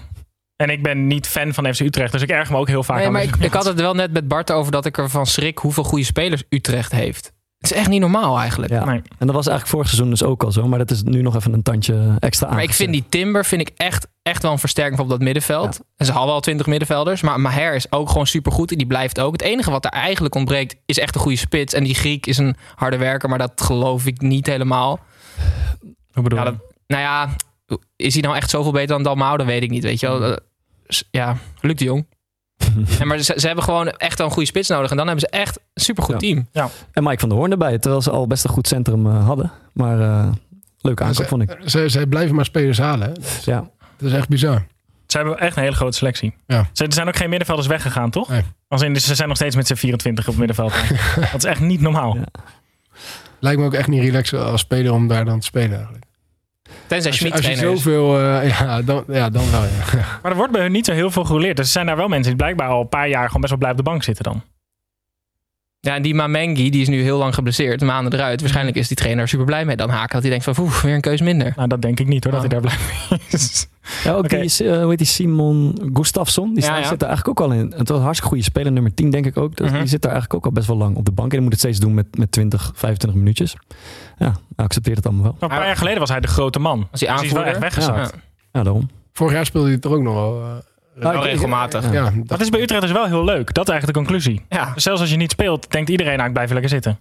[0.57, 2.97] En ik ben niet fan van FC Utrecht, dus ik erg me ook heel vaak
[2.97, 5.27] Nee, aan maar ik, ik had het wel net met Bart over dat ik ervan
[5.27, 7.33] schrik hoeveel goede spelers Utrecht heeft.
[7.59, 8.73] Het is echt niet normaal eigenlijk.
[8.73, 8.85] Ja.
[8.85, 9.03] Nee.
[9.19, 10.69] En dat was eigenlijk vorig seizoen dus ook al zo.
[10.69, 12.55] Maar dat is nu nog even een tandje extra aan.
[12.55, 15.81] Maar ik vind die Timber vind ik echt, echt wel een versterking op dat middenveld.
[15.97, 17.23] En ze hadden al twintig middenvelders.
[17.23, 18.71] Maar Maher is ook gewoon supergoed.
[18.71, 19.33] En die blijft ook.
[19.33, 21.75] Het enige wat daar eigenlijk ontbreekt is echt een goede spits.
[21.75, 23.29] En die Griek is een harde werker.
[23.29, 25.01] Maar dat geloof ik niet helemaal.
[26.13, 26.51] Hoe bedoel Ja, je?
[26.51, 27.29] dat, nou ja,
[27.97, 29.37] is hij nou echt zoveel beter dan Dalmau?
[29.37, 30.21] Dat weet ik niet, weet je wel.
[30.21, 30.43] Dat-
[31.11, 32.07] Ja, Luc de Jong.
[32.99, 34.91] Ja, maar ze, ze hebben gewoon echt wel een goede spits nodig.
[34.91, 36.35] En dan hebben ze echt een supergoed Ja.
[36.53, 36.71] team.
[36.93, 37.79] En Mike van der Hoorn erbij.
[37.79, 39.53] Terwijl ze al best een goed centrum eh, hadden.
[39.73, 40.33] Maar eh
[40.81, 41.57] leuke aankoop vond ik.
[41.65, 43.07] Zij, zij blijven maar spelers halen.
[43.09, 43.13] hè.
[43.13, 43.71] Dus Ja.
[43.97, 44.67] Dat is echt bizar.
[45.07, 46.35] Ze hebben echt een hele grote selectie.
[46.47, 46.69] Ja.
[46.73, 48.29] Ze, er zijn ook geen middenvelders weggegaan, toch?
[48.29, 48.43] Nee.
[48.69, 50.73] Als in, dus ze zijn nog steeds met z'n 24 op het middenveld.
[51.33, 52.17] dat is echt niet normaal.
[52.17, 52.25] Ja.
[53.41, 56.04] Lijkt me ook echt niet relaxed als speler om daar dan te spelen eigenlijk.
[56.87, 58.19] Tenzij Als je, als zoveel...
[58.21, 59.63] eh, ja, dan, ja, dan wel.
[59.63, 59.71] Ja.
[60.23, 61.57] Maar er wordt bij hun niet zo heel veel gerouleerd.
[61.57, 63.59] Dus er zijn daar wel mensen die blijkbaar al een paar jaar gewoon best wel
[63.59, 64.43] blij op de bank zitten dan.
[65.81, 68.41] Ja, en die Mamengi, die is nu heel lang geblesseerd, maanden eruit.
[68.41, 70.13] Waarschijnlijk is die trainer super blij mee dan haken.
[70.13, 71.53] Dat hij denkt van, oeh, weer een keus minder.
[71.57, 72.51] Nou, dat denk ik niet hoor, dat Oh.
[72.51, 73.69] hij daar blij mee is.
[74.05, 74.41] Ja, ook Oké.
[74.41, 76.47] die, eh, hoe heet die Simon Gustafsson.
[76.49, 76.89] Die Ja, staat- ja.
[76.89, 77.73] zit er eigenlijk ook al in.
[77.77, 79.57] Het was een hartstikke goede speler, nummer 10 denk ik ook.
[79.57, 79.79] Dus Mhm.
[79.79, 81.29] Die zit daar eigenlijk ook al best wel lang op de bank.
[81.29, 83.57] En die moet het steeds doen met, met 20, 25 minuutjes.
[84.19, 85.37] Ja, hij accepteert het allemaal wel.
[85.41, 86.89] Maar een paar jaar geleden was hij de grote man.
[86.91, 87.85] Als hij Dus die is wel echt aanvoerder.
[87.85, 88.15] weggezakt.
[88.15, 88.21] Ja.
[88.53, 88.91] Ja, daarom.
[89.13, 90.43] Vorig jaar speelde hij er ook nog wel.
[90.43, 90.49] eh,
[91.13, 91.93] Wel regelmatig.
[91.93, 93.55] ja, Dat dat is bij Utrecht dus wel heel leuk.
[93.55, 94.45] Dat is eigenlijk de conclusie.
[94.49, 94.71] Ja.
[94.75, 96.99] Dus zelfs als je niet speelt, denkt iedereen, nou ik blijf lekker zitten.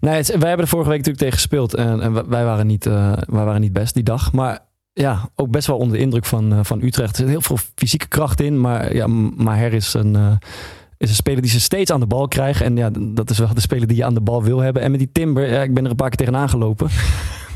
[0.00, 1.74] Nee, het- wij hebben er vorige week natuurlijk tegen gespeeld.
[1.74, 4.32] En, en wij- waren niet, eh, wij waren niet best die dag.
[4.32, 4.58] Maar
[4.92, 7.10] ja, ook best wel onder de indruk van, eh, van Utrecht.
[7.10, 8.60] Er zit heel veel fysieke kracht in.
[8.60, 10.32] Maar ja, Maher is een, eh,
[11.02, 12.66] is een speler die ze steeds aan de bal krijgen.
[12.66, 14.82] En ja, dat is wel de speler die je aan de bal wil hebben.
[14.82, 16.88] En met die Timber, ja, ik ben er een paar keer tegenaan gelopen.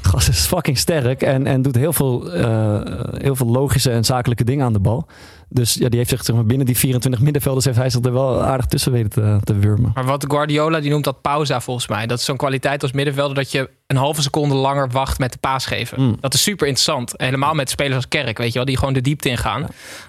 [0.07, 2.81] Gast is fucking sterk en, en doet heel veel, eh,
[3.13, 5.07] heel veel logische en zakelijke dingen aan de bal.
[5.49, 8.13] Dus ja, die heeft zich zeg maar, binnen die 24 middenvelders heeft hij zich er
[8.13, 9.91] wel aardig tussen weten te, te wurmen.
[9.95, 12.07] Maar wat Guardiola, die noemt dat pauza volgens mij.
[12.07, 15.39] Dat is zo'n kwaliteit als middenvelder dat je een halve seconde langer wacht met de
[15.39, 16.03] paas geven.
[16.03, 16.17] Mm.
[16.21, 17.13] Dat is super interessant.
[17.17, 19.67] Helemaal met spelers als Kerk, weet je wel, die gewoon de diepte ingaan.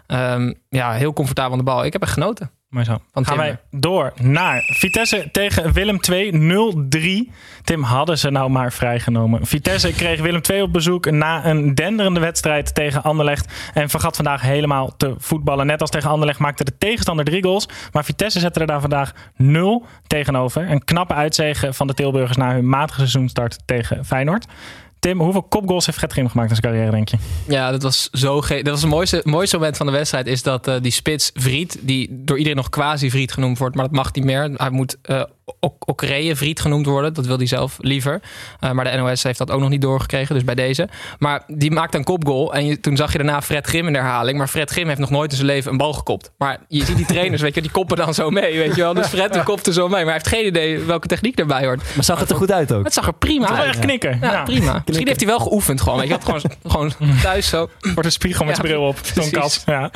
[0.07, 1.85] Ja, ja heel comfortabel aan de bal.
[1.85, 2.51] Ik heb er genoten.
[2.67, 2.97] Maar zo.
[3.13, 6.31] Van Gaan wij door naar Vitesse tegen Willem 2
[7.29, 7.33] 0-3.
[7.63, 9.45] Tim hadden ze nou maar vrijgenomen.
[9.45, 13.53] Vitesse kreeg Willem 2 op bezoek na een denderende wedstrijd tegen Anderlecht.
[13.73, 15.65] En vergat vandaag helemaal te voetballen.
[15.65, 17.69] Net als tegen Anderlecht maakte de tegenstander drie goals.
[17.91, 20.71] Maar Vitesse zette er daar vandaag 0 tegenover.
[20.71, 24.45] Een knappe uitzege van de Tilburgers na hun matige seizoenstart tegen Feyenoord.
[24.99, 27.17] Tim, hoeveel kopgoals heeft Fred Grim gemaakt in zijn carrière, denk je?
[27.47, 30.27] Ja, dat was zo ge Dat was het mooiste, mooiste moment van de wedstrijd.
[30.27, 33.85] Is dat eh, die spits Vriet, die door iedereen nog quasi Vriet genoemd wordt, maar
[33.85, 34.51] dat mag niet meer.
[34.53, 35.23] Hij moet eh
[35.59, 37.13] Ok- Okree Vriet genoemd worden.
[37.13, 38.21] Dat wil hij zelf liever.
[38.59, 40.89] Eh, maar de NOS heeft dat ook nog niet doorgekregen, dus bij deze.
[41.19, 42.53] Maar die maakte een kopgoal.
[42.53, 44.37] En je, toen zag je daarna Fred Grim in de herhaling.
[44.37, 46.31] Maar Fred Grim heeft nog nooit in zijn leven een bal gekopt.
[46.37, 48.57] Maar je ziet die trainers, weet je, die koppen dan zo mee.
[48.57, 48.93] Weet je wel.
[48.93, 49.91] Dus Fred die kopte zo mee.
[49.91, 51.81] Maar hij heeft geen idee welke techniek erbij hoort.
[51.95, 52.83] Maar zag het er goed uit ook?
[52.83, 53.67] Het zag er prima uit.
[53.67, 54.17] echt knikken.
[54.21, 54.43] Ja, Ja.
[54.43, 54.81] prima.
[54.85, 55.97] Misschien heeft hij wel geoefend gewoon.
[55.99, 56.41] Weet je, had gewoon,
[56.71, 56.91] gewoon
[57.21, 57.69] thuis zo.
[57.79, 58.97] Wordt een spiegel met Ja, zijn bril op.
[59.13, 59.63] Zo'n kat.
[59.65, 59.91] Ja.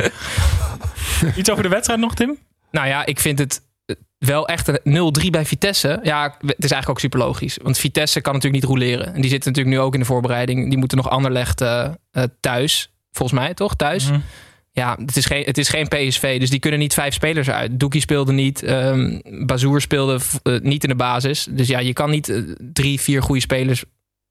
[1.36, 2.38] Iets over de wedstrijd nog, Tim?
[2.72, 3.62] Nou ja, ik vind het
[4.28, 6.00] wel echt een 0-3 bij Vitesse.
[6.04, 7.58] Ja, het is eigenlijk ook super logisch.
[7.62, 9.14] Want Vitesse kan natuurlijk niet roleren.
[9.14, 10.70] En die zitten natuurlijk nu ook in de voorbereiding.
[10.70, 11.90] Die moeten nog Anderlecht eh,
[12.40, 12.92] thuis.
[13.12, 13.76] Volgens mij, toch?
[13.76, 14.10] Thuis.
[14.10, 14.20] Mhm.
[14.72, 16.40] Ja, het is, geen, het is geen PSV.
[16.40, 17.80] Dus die kunnen niet vijf spelers uit.
[17.80, 18.64] Doekie speelde niet.
[18.64, 21.48] ehm Bazoer speelde eh, niet in de basis.
[21.50, 22.44] Dus ja, je kan niet
[22.74, 23.84] drie, vier goede spelers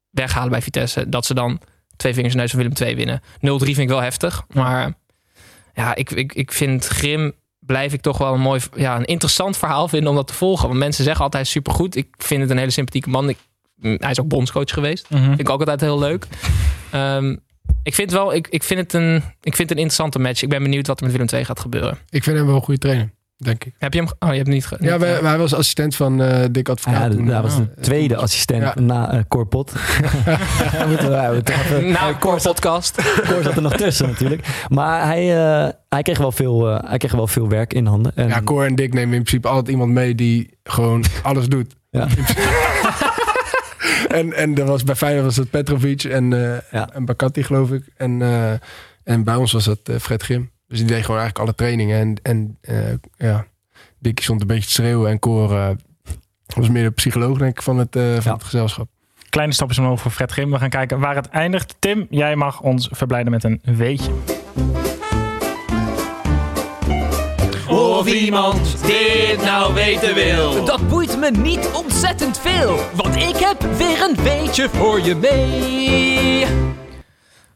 [0.09, 1.09] weghalen bij Vitesse.
[1.09, 1.59] Dat ze dan
[1.95, 3.21] twee vingers in neus van Willem II winnen.
[3.21, 3.23] 0-3
[3.57, 4.45] vind ik wel heftig.
[4.53, 4.93] Maar
[5.73, 7.33] ja, ik, ik, ik vind Grim
[7.65, 10.67] blijf ik toch wel een mooi, ja, een interessant verhaal vinden om dat te volgen.
[10.67, 11.95] Want mensen zeggen altijd supergoed.
[11.95, 13.29] Ik vind het een hele sympathieke man.
[13.29, 13.37] Ik,
[13.75, 15.09] mm, hij is ook bondscoach geweest.
[15.09, 15.23] Mhm.
[15.23, 16.27] Vind ik ook altijd heel leuk.
[16.91, 17.35] Ehm,
[17.83, 20.41] ik vind wel, ik, ik, vind het een, ik vind het een interessante match.
[20.41, 21.97] Ik ben benieuwd wat er met Willem II gaat gebeuren.
[22.09, 23.11] Ik vind hem wel een goede trainer,
[23.43, 23.73] denk ik.
[23.77, 24.07] Heb je hem?
[24.19, 24.65] Oh, je hebt hem niet.
[24.65, 27.13] Ge- Ja, wij, eh, wij was assistent van eh Dick Advocaat.
[27.13, 28.73] Ja, dat was de Eh, tweede assistent Ja.
[28.81, 29.71] na eh Cor Pot.
[30.73, 32.95] Ja, moeten we- ja, we toch even- Na een core podcast.
[33.27, 34.47] Cor zat er nog tussen natuurlijk.
[34.69, 38.11] Maar hij, eh, hij, kreeg wel veel, eh, hij kreeg wel veel werk in handen.
[38.15, 41.75] En, Ja, Cor en Dick nemen in principe altijd iemand mee die gewoon alles doet.
[41.89, 42.07] Ja.
[44.07, 46.89] en, en dat was, bij Feyenoord was het Petrovic en, eh Ja.
[46.93, 47.83] en Bakati, geloof ik.
[47.97, 48.51] En, eh,
[49.03, 50.51] en bij ons was dat eh, Fred Grim.
[50.71, 51.99] Dus die deed gewoon eigenlijk alle trainingen.
[51.99, 53.45] En, en eh, ja,
[53.99, 55.09] Dickie stond een beetje te schreeuwen.
[55.09, 55.69] En Cor eh,
[56.55, 58.33] was meer de psycholoog, denk ik, van het, eh, van Ja.
[58.33, 58.87] het gezelschap.
[59.29, 60.51] Kleine stapjes omhoog voor Fred Grim.
[60.51, 61.75] We gaan kijken waar het eindigt.
[61.79, 64.11] Tim, jij mag ons verblijden met een weetje.
[67.69, 70.65] Of iemand dit nou weten wil.
[70.65, 76.45] Dat boeit me niet ontzettend veel, want ik heb weer een beetje voor je mee.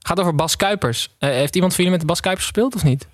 [0.08, 1.16] Gaat over Bas Kuipers.
[1.20, 3.08] Eh, heeft iemand van jullie met de Bas Kuipers gespeeld of niet?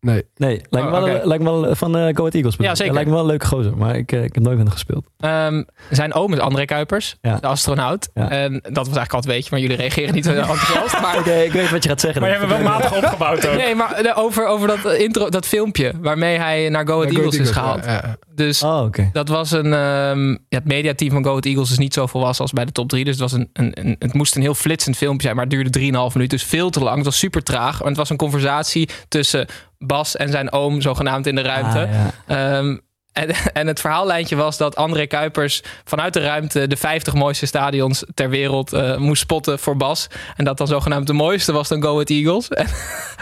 [0.00, 0.24] Nee.
[0.36, 1.26] Nee, lijkt me wel, oké.
[1.26, 2.56] lijkt me wel van eh Go Ahead Eagles.
[2.56, 2.92] bedoel Ja, zeker.
[2.94, 5.06] Lijkt me wel een leuke gozer, maar ik, eh, ik heb nooit met hem gespeeld.
[5.18, 7.36] Ehm, zijn oom is André Kuipers, Ja.
[7.40, 8.08] de astronaut.
[8.14, 8.30] Ja.
[8.30, 11.00] En dat was eigenlijk al het weetje, maar jullie reageren niet zo enthousiast.
[11.02, 12.20] Maar Oké, ik weet wat je gaat zeggen.
[12.20, 13.56] Maar je hebt hem wel matig opgebouwd ook.
[13.56, 17.14] Nee, maar eh, over, over dat, eh, intro, dat filmpje waarmee hij naar Go Ahead
[17.16, 17.84] Eagles is gehaald.
[17.84, 18.16] ja, ja.
[18.36, 19.72] Dus Oh, dat was een.
[19.72, 22.72] ehm, ja, het mediateam van Go Ahead Eagles is niet zo volwassen als bij de
[22.72, 23.04] top 3.
[23.04, 25.54] Dus het, was een, een, een- het moest een heel flitsend filmpje zijn, maar het
[25.54, 25.84] duurde 3,5
[26.14, 26.28] minuten.
[26.38, 26.96] Dus veel te lang.
[26.96, 27.80] Het was super traag.
[27.80, 29.46] En het was een conversatie tussen
[29.78, 31.78] Bas en zijn oom, zogenaamd in de ruimte.
[31.80, 31.90] Ah,
[32.28, 32.58] ja.
[32.58, 32.76] Ehm,
[33.16, 38.04] en, en het verhaallijntje was dat André Kuipers vanuit de ruimte de 50 mooiste stadions
[38.14, 40.06] ter wereld eh, moest spotten voor Bas.
[40.36, 42.48] En dat dan zogenaamd de mooiste was dan Go Ahead Eagles.
[42.56, 42.66] En-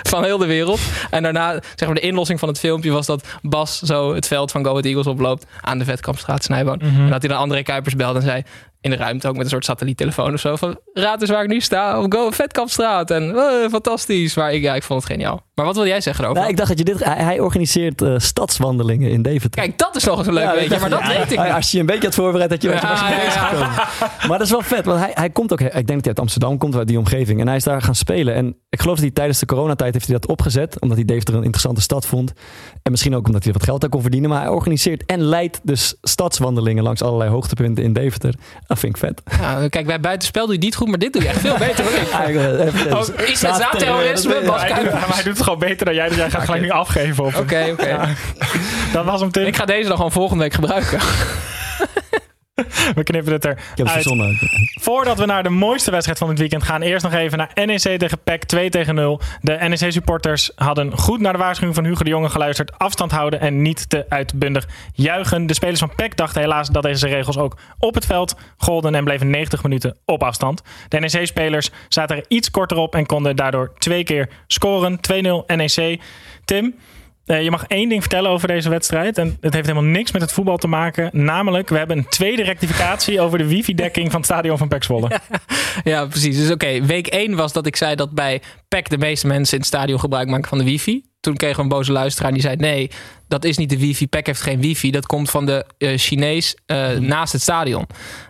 [0.02, 0.80] van heel de wereld.
[1.10, 4.50] En daarna, zeg maar, de inlossing van het filmpje was dat Bas zo het veld
[4.50, 6.80] van Go Ahead Eagles oploopt aan de Vetkampstraat Snijboon.
[6.80, 8.42] En dat hij dan André Kuipers belde en zei
[8.80, 11.48] in de ruimte ook met een soort satelliettelefoon of zo van raad eens waar ik
[11.48, 13.10] nu sta op Go Vetkampstraat.
[13.10, 14.34] En eh, fantastisch.
[14.34, 15.42] Maar ik, ja, ik vond het geniaal.
[15.54, 16.40] Maar wat wil jij zeggen erover?
[16.42, 17.04] Nou, ik dacht dat je dit...
[17.04, 19.60] Hij, hij organiseert eh, stadswandelingen in Deventer.
[19.62, 21.42] Kijk, dat is nog eens een leuk Ja, weetje, ik maar dat dacht, weet ik
[21.42, 21.52] niet.
[21.52, 23.68] Als je je een beetje had voorbereid, had je was Ja, gekomen.
[24.28, 25.60] Maar dat is wel vet, want hij, hij komt ook...
[25.60, 27.40] Ik denk dat hij uit Amsterdam komt, uit die omgeving.
[27.40, 28.34] En hij is daar gaan spelen.
[28.34, 30.80] En ik geloof dat hij tijdens de coronatijd heeft hij dat opgezet.
[30.80, 32.32] Omdat hij Deventer een interessante stad vond.
[32.82, 34.30] En misschien ook omdat hij wat geld daar kon verdienen.
[34.30, 38.34] Maar hij organiseert en leidt dus stadswandelingen langs allerlei hoogtepunten in Deventer.
[38.66, 39.22] Dat vind ik vet.
[39.40, 41.58] Ja, kijk, bij buitenspel doe je het niet goed, maar dit doe je echt veel
[41.58, 42.10] beter dan ik.
[42.10, 44.92] Eigenlijk, eh, Oh, Bas Hij doet, Kuipers.
[44.92, 47.24] maar hij doet het gewoon beter dan jij, dus jij gaat gelijk nu afgeven.
[47.24, 47.98] Oké, oké.
[48.92, 49.44] Dat was hem, Tim.
[49.44, 50.98] Ik ga deze dan gewoon volgende week gebruiken.
[52.94, 54.06] We knippen het er Ik uit.
[54.80, 57.98] Voordat we naar de mooiste wedstrijd van het weekend gaan, eerst nog even naar NEC
[57.98, 59.20] tegen PEC 2 tegen 0.
[59.40, 62.78] De NEC-supporters hadden goed naar de waarschuwing van Hugo de Jonge geluisterd.
[62.78, 65.46] Afstand houden en niet te uitbundig juichen.
[65.46, 69.04] De spelers van PEC dachten helaas dat deze regels ook op het veld golden en
[69.04, 70.62] bleven 90 minuten op afstand.
[70.88, 75.00] De NEC-spelers zaten er iets korter op en konden daardoor twee keer scoren.
[75.12, 76.00] 2-0 NEC.
[76.44, 76.74] Tim,
[77.24, 79.18] je mag één ding vertellen over deze wedstrijd.
[79.18, 81.10] En het heeft helemaal niks met het voetbal te maken.
[81.12, 85.10] Namelijk, we hebben een tweede rectificatie over de wifi-dekking van het stadion van PEC Zwolle.
[85.84, 86.36] Ja, precies.
[86.36, 89.58] Dus oké, week 1 was dat ik zei dat bij PEC de meeste mensen in
[89.58, 91.04] het stadion gebruik maken van de wifi.
[91.20, 92.90] Toen kregen we een boze luisteraar die zei: nee,
[93.28, 94.08] dat is niet de wifi.
[94.08, 94.90] PEC heeft geen wifi.
[94.90, 97.86] Dat komt van de eh, Chinees eh, naast het stadion.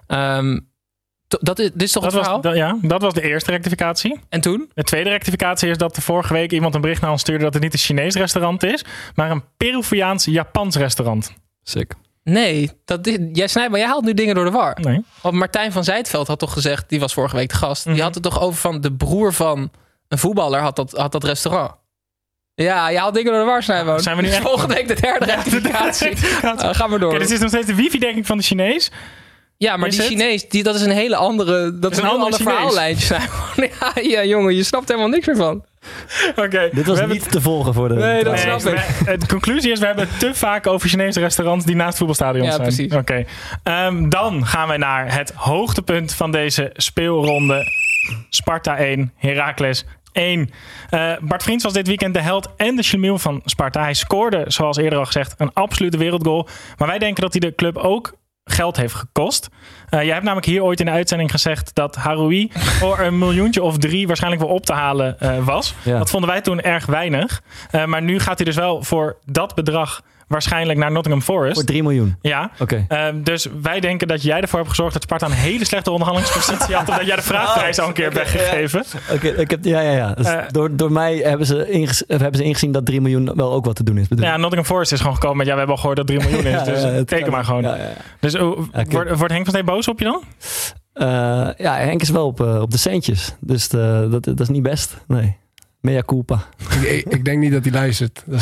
[0.06, 0.60] Ehm, to-
[1.40, 2.40] dat is, dit is toch Dat het was, verhaal?
[2.70, 4.20] dat- ja, dat was de eerste rectificatie.
[4.28, 4.70] En toen?
[4.74, 7.54] De tweede rectificatie is dat er vorige week iemand een bericht naar ons stuurde dat
[7.54, 11.32] het niet een Chinees restaurant is, maar een Peruviaans-Japans restaurant.
[11.62, 11.92] Sick.
[12.22, 14.78] Nee, dat is, jij, snijdt, maar jij haalt nu dingen door de war.
[14.80, 15.04] Nee.
[15.20, 17.84] Want Martijn van Zijtveld had toch gezegd, die was vorige week de gast.
[17.84, 17.94] Mhm.
[17.94, 19.70] Die had het toch over van de broer van
[20.08, 21.72] een voetballer had dat, had dat restaurant.
[22.54, 24.00] Ja, je haalt dingen door de war, Snijboon.
[24.00, 26.10] Zijn we nu echt- Volgende week de derde rectificatie.
[26.44, 27.10] Uh, ga maar door.
[27.10, 28.90] Oké, dit is nog steeds de wifi-dekking van de Chinees.
[29.56, 30.12] Ja, maar Is die het?
[30.12, 33.16] Chinees, die, dat is een hele andere, dat is een, een ander verhaallijntje.
[33.56, 35.64] Ja, ja, jongen, je snapt helemaal niks meer van.
[36.36, 36.68] Oké.
[36.72, 37.94] Dit was hebben- niet te volgen voor de...
[37.94, 38.84] Nee, dat Nee, snap ik.
[39.04, 42.46] we- De conclusie is, we hebben het te vaak over Chinese restaurants die naast voetbalstadions
[42.46, 42.62] Ja, zijn.
[42.62, 42.92] precies.
[42.94, 43.24] Oké.
[43.62, 47.62] Ehm, dan gaan we naar het hoogtepunt van deze speelronde.
[48.28, 50.50] Sparta 1, Heracles 1.
[50.90, 53.80] Eh, Bart Vriends was dit weekend de held en de schlemiel van Sparta.
[53.80, 56.48] Hij scoorde, zoals eerder al gezegd, een absolute wereldgoal.
[56.78, 58.14] Maar wij denken dat hij de club ook
[58.44, 59.48] geld heeft gekost.
[59.88, 63.62] Eh, jij hebt namelijk hier ooit in de uitzending gezegd dat Haroui voor een miljoentje
[63.62, 65.74] of drie waarschijnlijk wel op te halen eh, was.
[65.82, 65.98] Ja.
[65.98, 67.42] Dat vonden wij toen erg weinig.
[67.70, 71.54] Eh, maar nu gaat hij dus wel voor dat bedrag waarschijnlijk naar Nottingham Forest.
[71.54, 72.16] Voor 3 miljoen.
[72.20, 72.50] Ja.
[72.58, 72.84] Oké.
[72.88, 76.74] Ehm, dus wij denken dat jij ervoor hebt gezorgd dat Sparta een hele slechte onderhandelingspositie
[76.74, 76.88] had.
[76.88, 78.84] Omdat jij de vraagprijs al een keer hebt weggegeven.
[79.12, 80.12] Oké, ik heb, ja, ja, ja.
[80.14, 80.42] Dus Eh.
[80.50, 83.76] door, door mij hebben ze, inges- hebben ze ingezien dat 3 miljoen wel ook wat
[83.76, 84.08] te doen is.
[84.08, 84.36] bedoel Ja.
[84.36, 86.52] Nottingham Forest is gewoon gekomen met ja, we hebben al gehoord dat 3 miljoen is.
[86.54, 87.62] Ja, dus ja, teken maar gewoon.
[87.62, 87.88] Ja, ja.
[88.20, 88.40] Dus uh,
[88.90, 90.22] wordt, Henk van Steen boos op je dan?
[90.92, 91.06] Eh,
[91.56, 93.34] ja, Henk is wel op, eh, op de centjes.
[93.40, 94.96] Dus dat, dat is niet best.
[95.06, 95.36] Nee.
[95.84, 96.44] Mea culpa.
[96.70, 98.22] Ik, ik, ik denk niet dat hij luistert.
[98.26, 98.40] Dat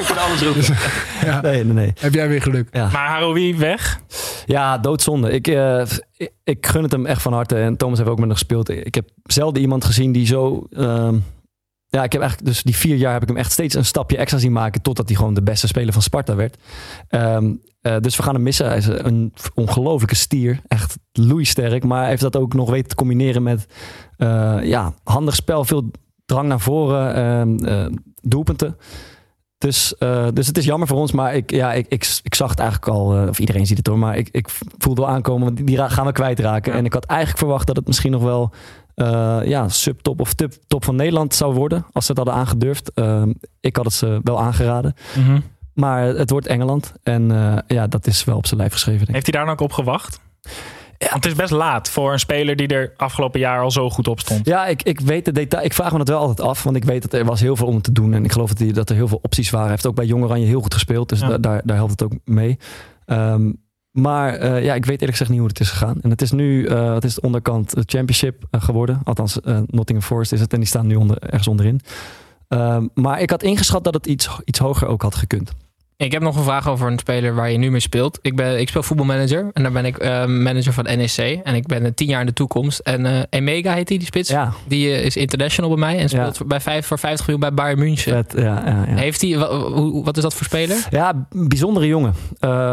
[0.00, 0.62] is- alles roepen.
[1.30, 1.40] ja.
[1.40, 1.92] Nee, nee, nee.
[2.00, 2.68] Heb jij weer geluk?
[2.72, 2.88] Ja.
[2.92, 4.00] Maar Haroui weg.
[4.46, 5.30] Ja, doodzonde.
[5.30, 5.82] Ik, eh,
[6.16, 7.56] ik, ik gun het hem echt van harte.
[7.56, 8.68] En Thomas heeft ook met hem gespeeld.
[8.68, 10.66] Ik heb zelden iemand gezien die zo...
[10.72, 11.16] ehm,
[11.88, 14.16] ja, ik heb eigenlijk dus die vier jaar heb ik hem echt steeds een stapje
[14.16, 14.82] extra zien maken.
[14.82, 16.56] Totdat hij gewoon de beste speler van Sparta werd.
[17.08, 18.66] Ehm, eh, dus we gaan hem missen.
[18.66, 20.60] Hij is een ongelofelijke stier.
[20.68, 21.84] Echt loeisterk.
[21.84, 23.66] Maar hij heeft dat ook nog weten te combineren met
[24.16, 25.64] eh, ja, handig spel.
[25.64, 25.90] Veel
[26.28, 27.14] drang naar voren.
[27.14, 27.86] ehm, eh,
[28.22, 28.76] doelpunten.
[29.58, 32.50] Dus, eh, dus het is jammer voor ons, maar ik, ja, ik, ik, ik zag
[32.50, 34.48] het eigenlijk al, eh, of iedereen ziet het hoor, maar ik, ik
[34.78, 36.72] voelde wel aankomen, want die- gaan we kwijtraken.
[36.72, 38.52] En ik had eigenlijk verwacht dat het misschien nog wel
[38.94, 42.92] eh, ja, subtop of tip, top van Nederland zou worden, als ze het hadden aangedurfd.
[42.94, 44.94] Ehm, ik had het ze wel aangeraden,
[45.74, 47.28] maar het wordt Engeland en
[47.66, 48.98] ja, dat is wel op zijn lijf geschreven.
[49.00, 49.12] Denk.
[49.12, 50.20] Heeft hij daar dan ook op gewacht?
[50.98, 54.08] Want het is best laat voor een speler die er afgelopen jaar al zo goed
[54.08, 54.46] op stond.
[54.46, 55.64] Ja, ik, ik weet de detail.
[55.64, 56.62] Ik vraag me dat wel altijd af.
[56.62, 58.14] Want ik weet dat er was heel veel om te doen.
[58.14, 59.66] En ik geloof dat, hij, dat er heel veel opties waren.
[59.66, 61.08] Hij heeft ook bij Jong Oranje heel goed gespeeld.
[61.08, 61.28] Dus Ja.
[61.28, 62.58] da- daar, daar helpt het ook mee.
[63.04, 63.52] Ehm,
[63.90, 66.00] maar eh, ja, ik weet eerlijk gezegd niet hoe het is gegaan.
[66.02, 69.00] En het is nu, eh het is de onderkant eh, championship geworden.
[69.04, 70.52] Althans, Nottingham Forest is het.
[70.52, 71.80] En die staan nu onder, ergens onderin.
[72.48, 75.52] Ehm, maar ik had ingeschat dat het iets, iets hoger ook had gekund.
[76.04, 78.18] Ik heb nog een vraag over een speler waar je nu mee speelt.
[78.22, 81.40] Ik, ben, ik speel voetbalmanager en daar ben ik eh, manager van NEC.
[81.44, 82.78] En ik ben eh, tien jaar in de toekomst.
[82.78, 84.28] En eh Emega heet die, die spits.
[84.30, 87.54] Ja, Die is international bij mij en speelt voor- bij vijf, voor 50 miljoen bij
[87.54, 88.12] Bayern München.
[88.12, 88.94] vet, ja, ja, ja.
[88.96, 89.38] Heeft hij,
[90.04, 90.86] wat is dat voor speler?
[90.90, 92.14] Ja, bijzondere jongen.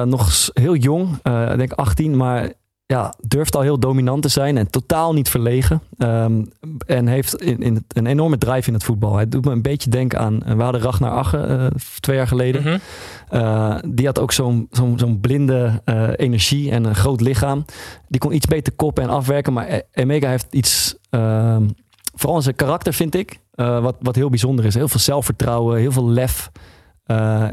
[0.10, 1.10] Nog heel jong,
[1.52, 2.50] ik denk 18, maar
[2.88, 5.82] ja, durft al heel dominant te zijn en totaal niet verlegen.
[5.98, 6.46] Ehm,
[6.86, 9.16] en heeft in, in het- een enorme drive in het voetbal.
[9.16, 11.66] Hij doet me een beetje denken aan, we hadden Ragnar Agge eh,
[12.00, 12.62] twee jaar geleden.
[12.62, 12.78] Mhm.
[13.30, 17.66] Eh, die had ook zo'n zo'n zo'n blinde eh, energie en een groot lichaam.
[18.08, 19.54] Die kon iets beter koppen en afwerken.
[19.54, 21.68] Maar E- Emega heeft iets, ehm,
[22.14, 24.74] vooral in zijn karakter vind ik, eh, wat, wat heel bijzonder is.
[24.74, 26.52] Heel veel zelfvertrouwen, heel veel lef.
[27.04, 27.48] Eh,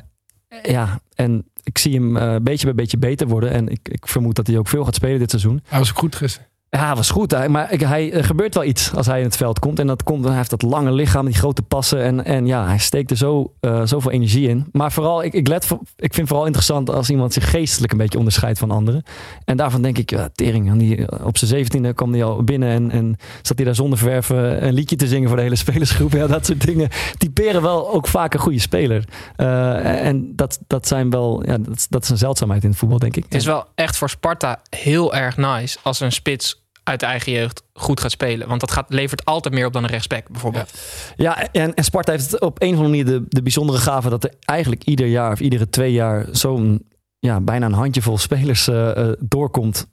[0.62, 3.50] ja, en ik zie hem eh, beetje bij beetje beter worden.
[3.50, 5.60] En ik, ik vermoed dat hij ook veel gaat spelen dit seizoen.
[5.64, 6.48] Hij was ook goed gisteren.
[6.76, 7.30] Ja, was goed.
[7.30, 9.78] Hij, maar hij, er gebeurt wel iets als hij in het veld komt.
[9.78, 12.02] En dat komt, hij heeft dat lange lichaam, die grote passen.
[12.02, 14.68] En, en ja, hij steekt er zo, eh, zoveel energie in.
[14.72, 18.18] Maar vooral, ik, ik, let, ik vind vooral interessant als iemand zich geestelijk een beetje
[18.18, 19.02] onderscheidt van anderen.
[19.44, 20.78] En daarvan denk ik, ja, tering.
[20.78, 24.66] Die, op zijn zeventiende kwam hij al binnen en, en zat hij daar zonder verven
[24.66, 26.12] een liedje te zingen voor de hele spelersgroep.
[26.22, 29.04] Ja, dat soort dingen typeren wel ook vaak een goede speler.
[29.36, 32.98] Eh, en dat, dat zijn wel, ja, dat, dat is een zeldzaamheid in het voetbal,
[32.98, 33.24] denk ik.
[33.24, 37.62] Het is wel echt voor Sparta heel erg nice als een spits uit eigen jeugd
[37.72, 38.48] goed gaat spelen.
[38.48, 40.70] Want dat gaat, levert altijd meer op dan een rechtsback bijvoorbeeld.
[41.16, 44.24] Ja, en, en Sparta heeft op een of andere manier de, de bijzondere gave dat
[44.24, 48.96] er eigenlijk ieder jaar of iedere twee jaar zo'n ja, bijna een handjevol spelers eh,
[48.96, 49.86] eh, doorkomt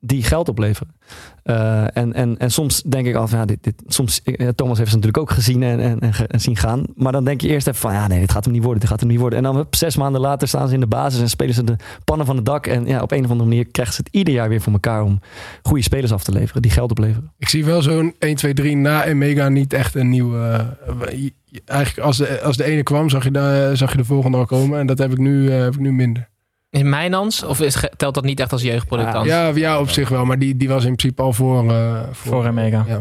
[0.00, 0.94] die geld opleveren.
[1.42, 4.78] Eh, en, en, en soms denk ik al van ja, dit, dit, soms, eh, Thomas
[4.78, 6.84] heeft ze natuurlijk ook gezien en, en, en, en zien gaan.
[6.94, 8.90] Maar dan denk je eerst even van ja, nee, dit gaat hem niet worden, dit
[8.90, 9.38] gaat hem niet worden.
[9.38, 12.26] En dan zes maanden later staan ze in de basis en spelen ze de pannen
[12.26, 12.66] van het dak.
[12.66, 15.02] En ja, op een of andere manier krijgen ze het ieder jaar weer voor elkaar
[15.02, 15.20] om
[15.62, 17.32] goede spelers af te leveren, die geld opleveren.
[17.38, 20.66] Ik zie wel zo'n 1, 2, 3 na Emega niet echt een nieuwe...
[21.06, 21.30] eh,
[21.64, 24.46] eigenlijk als de, als de ene kwam, zag je, de, zag je de volgende al
[24.46, 24.78] komen.
[24.78, 26.28] En dat heb ik nu, heb ik nu minder.
[26.70, 27.42] In Mijnans?
[27.42, 29.26] Of is, telt dat niet echt als jeugdproduct dan?
[29.26, 30.24] Ja, ja, op zich wel.
[30.24, 31.70] Maar die, die was in principe al voor...
[31.70, 32.84] eh, voor, Voor Emega.
[32.88, 33.00] Ja,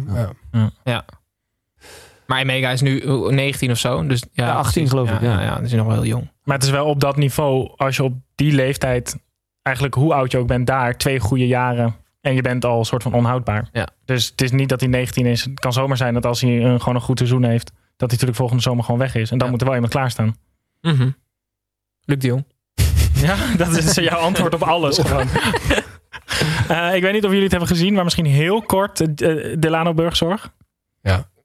[0.52, 0.70] ja.
[0.84, 1.06] Ja.
[2.28, 4.08] Maar Mega is nu eh, 19 of zo.
[4.08, 4.90] Dus, ja, Ja, 18 precies.
[4.90, 5.40] geloof ik, Ja, ja.
[5.40, 6.32] ja, ja, dus is nog wel heel jong.
[6.44, 9.18] Maar het is wel op dat niveau, als je op die leeftijd,
[9.62, 12.86] eigenlijk hoe oud je ook bent daar, twee goede jaren en je bent al een
[12.86, 13.70] soort van onhoudbaar.
[13.72, 13.88] Ja.
[14.06, 15.44] Dus het is niet dat hij 19 is.
[15.46, 18.08] Het kan zomaar zijn dat als hij een, gewoon een goed seizoen heeft, dat hij
[18.10, 19.32] natuurlijk volgende zomer gewoon weg is.
[19.32, 20.36] En dan moet er wel iemand klaarstaan.
[20.82, 21.10] Mhm.
[22.02, 22.46] Luc de Jong.
[23.22, 25.28] Ja, dat is jouw antwoord op alles gewoon.
[26.68, 29.94] Eh, ik weet niet of jullie het hebben gezien, maar misschien heel kort eh, Delano
[29.94, 30.50] Burgzorg.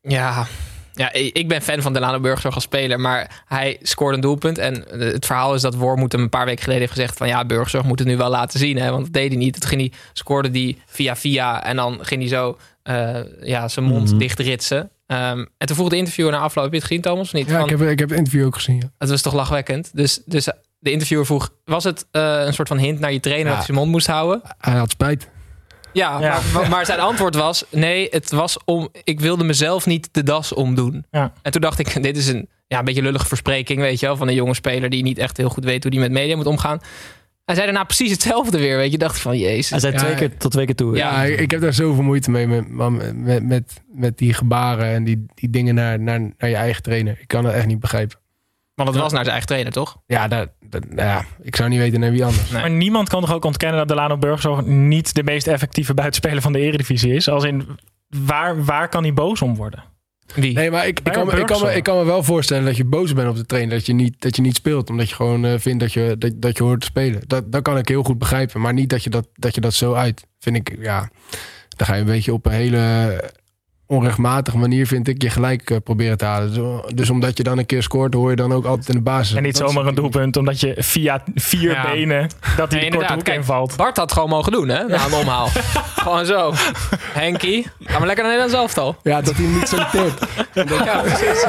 [0.03, 0.47] Ja.
[0.95, 4.59] Ja, ik ik ben fan van Delano Burgzorg als speler, maar hij scoorde een doelpunt.
[4.59, 7.29] En eh, het verhaal is dat Wormoed hem een paar weken geleden heeft gezegd van
[7.29, 9.55] ja, Burgzorg moet het nu wel laten zien, hè, want dat deed hij niet.
[9.55, 13.85] Het ging hij, scoorde die via via en dan ging hij zo eh, ja, zijn
[13.85, 14.19] mond Mhm.
[14.19, 14.91] dichtritsen.
[15.07, 17.47] Ehm, en toen vroeg de interviewer na afloop, heb je het gezien Thomas of niet?
[17.49, 18.77] Ja, Van, ik heb, ik heb het interview ook gezien.
[18.77, 18.91] Ja.
[18.99, 19.91] Het was toch lachwekkend.
[19.95, 20.49] Dus, dus
[20.83, 23.49] de interviewer vroeg, was het eh, een soort van hint naar je trainer Ja.
[23.49, 24.41] dat hij zijn mond moest houden?
[24.59, 25.29] Hij had spijt.
[25.93, 26.39] Ja, Ja.
[26.55, 28.89] Maar, maar zijn antwoord was: nee, het was om.
[29.05, 31.05] Ik wilde mezelf niet de das omdoen.
[31.11, 31.33] Ja.
[31.43, 34.17] En toen dacht ik: dit is een, ja, een beetje lullige verspreking, weet je wel,
[34.17, 36.47] van een jonge speler die niet echt heel goed weet hoe die met media moet
[36.47, 36.81] omgaan.
[37.45, 38.99] Hij zei daarna precies hetzelfde weer, weet je.
[38.99, 39.71] Dacht ik van Jezus.
[39.71, 40.17] Hij zei Ja, twee ja.
[40.17, 40.97] keer tot twee keer toe.
[40.97, 41.25] Ja.
[41.25, 45.25] Ja, ik heb daar zoveel moeite mee met, met, met, met die gebaren en die,
[45.35, 47.17] die dingen naar, naar, naar je eigen trainer.
[47.21, 48.19] Ik kan het echt niet begrijpen.
[48.85, 49.97] Want het was naar zijn eigen trainer, toch?
[50.07, 52.51] Ja, dat, dat, nou ja ik zou niet weten naar wie anders.
[52.51, 52.61] Nee.
[52.61, 56.53] Maar niemand kan toch ook ontkennen dat Delano Burgzorg niet de meest effectieve buitenspeler van
[56.53, 57.29] de Eredivisie is.
[57.29, 57.69] Als in,
[58.09, 59.85] waar, waar kan hij boos om worden?
[60.35, 60.55] Wie?
[60.55, 62.85] Nee, maar ik, ik, kan, ik, kan me, ik kan me wel voorstellen dat je
[62.85, 63.75] boos bent op de trainer.
[63.75, 64.91] Dat je niet, dat je niet speelt.
[64.91, 67.23] Omdat je gewoon eh, vindt dat je, dat, dat je hoort te spelen.
[67.27, 68.61] Dat, dat kan ik heel goed begrijpen.
[68.61, 70.27] Maar niet dat je dat, dat, je dat zo uit.
[70.39, 71.11] Vind ik, ja.
[71.69, 73.21] Dan ga je een beetje op een hele
[73.93, 76.55] onrechtmatige manier, vind ik, je gelijk eh, proberen te halen.
[76.55, 79.01] Dus, dus omdat je dan een keer scoort, hoor je dan ook altijd in de
[79.01, 79.37] basis.
[79.37, 81.83] En niet Dat zomaar een doelpunt, omdat je via vier Ja.
[81.91, 83.77] benen dat hij Nee, de korte hoek Kijk, invalt.
[83.77, 84.85] Bart had het gewoon mogen doen, hè?
[84.85, 85.49] Na een omhaal.
[86.05, 86.53] gewoon zo.
[87.13, 88.97] Henkie, ga maar lekker naar Nederland zelf al.
[89.03, 90.21] Ja, dat hij niet selecteert.
[90.85, 91.47] Ja, precies.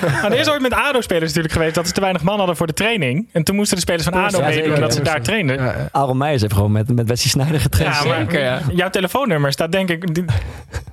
[0.00, 2.66] Maar er is ooit met ADO-spelers natuurlijk geweest dat ze te weinig man hadden voor
[2.66, 3.28] de training.
[3.32, 4.90] En toen moesten de spelers van ADO Ja, meedoen dat ja.
[4.90, 5.56] ze daar trainden.
[5.62, 5.88] Ja.
[5.92, 8.04] Aaron Meijers heeft gewoon met, met Wesley Sneijder getraind.
[8.04, 8.60] maar zeker, ja.
[8.72, 10.14] jouw telefoonnummer staat denk ik...
[10.14, 10.24] die-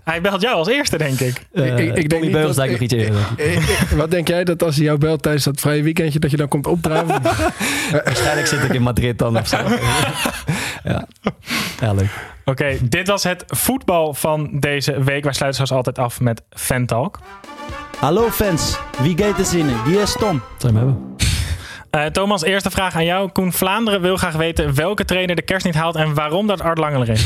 [0.03, 1.41] hij belt jou als eerste, denk ik.
[1.53, 3.97] Eh, Ik- ik- ik denk niet Beugels dat- lijkt nog iets eerder.
[3.97, 6.47] Wat denk jij dat als hij jou belt tijdens dat vrije weekendje, dat je dan
[6.47, 7.21] komt opdraven?
[8.05, 9.57] Waarschijnlijk zit ik in Madrid dan of zo.
[10.91, 11.07] ja.
[11.79, 12.09] ja, leuk.
[12.45, 15.23] Oké, dit was het voetbal van deze week.
[15.23, 17.19] Wij sluiten zoals altijd af met Fantalk.
[17.99, 19.83] Hallo fans, wie gaat er zinnen?
[19.85, 20.41] Wie is Tom?
[20.59, 21.13] Je hem hebben?
[21.89, 23.29] Eh, Thomas, eerste vraag aan jou.
[23.31, 26.77] Koen Vlaanderen wil graag weten welke trainer de kerst niet haalt en waarom dat Art
[26.77, 27.25] Langeler is.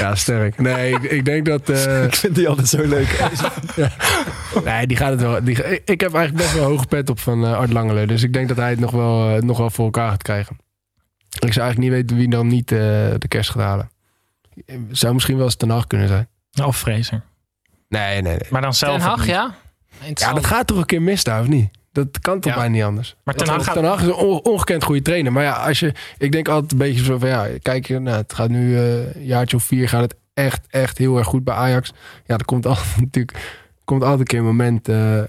[0.00, 0.58] Ja, sterk.
[0.58, 1.68] Nee, ik, ik denk dat...
[1.68, 3.20] eh, Ik vind die altijd zo leuk.
[4.64, 5.44] nee, die gaat het wel...
[5.44, 8.06] Die, ik, heb eigenlijk best wel een hoge pet op van eh, Art Langeler.
[8.06, 10.56] Dus ik denk dat hij het nog wel, eh, nog wel voor elkaar gaat krijgen.
[11.38, 12.78] Ik zou eigenlijk niet weten wie dan niet eh,
[13.18, 13.90] de kerst gaat halen.
[14.90, 16.28] Zou misschien wel eens Ten Hag kunnen zijn.
[16.64, 17.22] Of Fraser.
[17.88, 18.48] Nee, nee, nee.
[18.50, 18.98] Maar dan zelf.
[18.98, 19.54] Ten Hag, ja?
[20.14, 21.70] Ja, dat gaat toch een keer mis daar, of niet?
[21.92, 22.58] Dat kan toch Ja.
[22.58, 23.16] bijna niet anders.
[23.24, 25.32] Maar Ten Hag gaat- Ten Hag is een on- ongekend goede trainer.
[25.32, 28.32] Maar ja, als je, ik denk altijd een beetje zo van ja, kijk, nou, het
[28.32, 31.54] gaat nu eh, een jaartje of vier, gaat het echt, echt heel erg goed bij
[31.54, 31.92] Ajax.
[32.26, 35.22] Ja, er komt altijd natuurlijk komt altijd een keer een moment eh,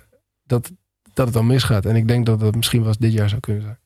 [0.43, 0.71] dat,
[1.13, 1.85] dat het dan misgaat.
[1.85, 3.79] En ik denk dat dat misschien wel eens dit jaar zou kunnen zijn.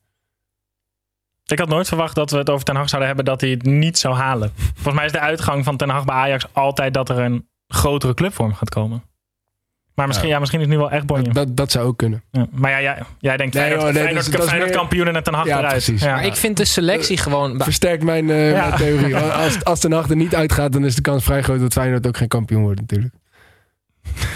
[1.44, 3.62] Ik had nooit verwacht dat we het over Ten Hag zouden hebben dat hij het
[3.62, 4.52] niet zou halen.
[4.56, 8.14] Volgens mij is de uitgang van Ten Hag bij Ajax altijd dat er een grotere
[8.14, 9.02] club voor hem gaat komen.
[9.96, 10.38] Maar misschien, ja.
[10.38, 11.32] misschien is het nu wel echt bonje.
[11.32, 12.22] Dat, dat zou ook kunnen.
[12.30, 12.46] Ja.
[12.50, 15.14] Maar ja, jij, jij denkt Nee, Feyenoord, hoor, nee, Feyenoord, dat Feyenoord meer- kampioen en
[15.14, 15.72] het ten Hag Ja, eruit.
[15.72, 16.02] precies.
[16.02, 16.14] Ja.
[16.14, 17.62] Maar ik vind de selectie gewoon...
[17.62, 18.66] Versterkt mijn, eh, Ja.
[18.68, 19.16] mijn theorie.
[19.44, 22.06] Als, als de nacht er niet uitgaat, dan is de kans vrij groot dat Feyenoord
[22.06, 23.14] ook geen kampioen wordt natuurlijk.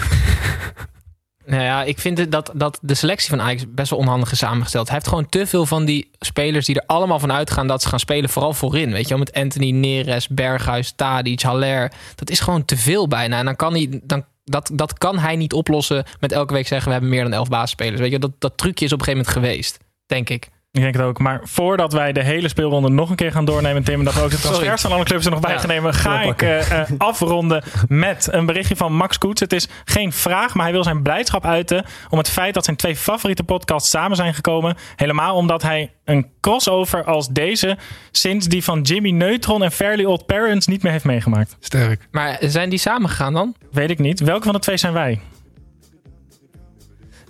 [1.45, 4.37] Nou ja, ik vind het dat, dat de selectie van Ajax best wel onhandig is
[4.37, 4.85] samengesteld.
[4.87, 7.87] Hij heeft gewoon te veel van die spelers die er allemaal van uitgaan dat ze
[7.87, 8.91] gaan spelen, vooral voorin.
[8.91, 11.91] Weet je wel, met Anthony, Neres, Berghuis, Tadic, Haller.
[12.15, 13.37] Dat is gewoon te veel bijna.
[13.39, 16.87] En dan kan hij, dan, dat, dat kan hij niet oplossen met elke week zeggen
[16.87, 17.99] we hebben meer dan elf basisspelers.
[17.99, 20.49] Weet je, dat, dat trucje is op een gegeven moment geweest, denk ik.
[20.71, 21.19] Ik denk het ook.
[21.19, 24.21] Maar voordat wij de hele speelronde nog een keer gaan doornemen, Tim, en dat we
[24.21, 25.57] ook de transfers van alle clubs er nog bij Ja.
[25.59, 29.41] gaan nemen, ga ik eh, eh, afronden met een berichtje van Max Koets.
[29.41, 32.77] Het is geen vraag, maar hij wil zijn blijdschap uiten om het feit dat zijn
[32.77, 34.75] twee favoriete podcasts samen zijn gekomen.
[34.95, 37.77] Helemaal omdat hij een crossover als deze
[38.11, 41.57] sinds die van Jimmy Neutron en Fairly Odd Parents niet meer heeft meegemaakt.
[41.59, 42.07] Sterk.
[42.11, 43.55] Maar zijn die samengegaan dan?
[43.71, 44.19] Weet ik niet.
[44.19, 45.19] Welke van de twee zijn wij?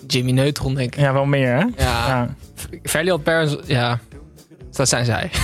[0.07, 0.99] Jimmy Neutron, denk ik.
[1.01, 1.59] Ja, wel meer, hè?
[1.59, 2.07] Ja.
[2.07, 2.35] Ja.
[2.83, 3.99] Fairly Parents, ja.
[4.71, 5.29] Dat zijn zij.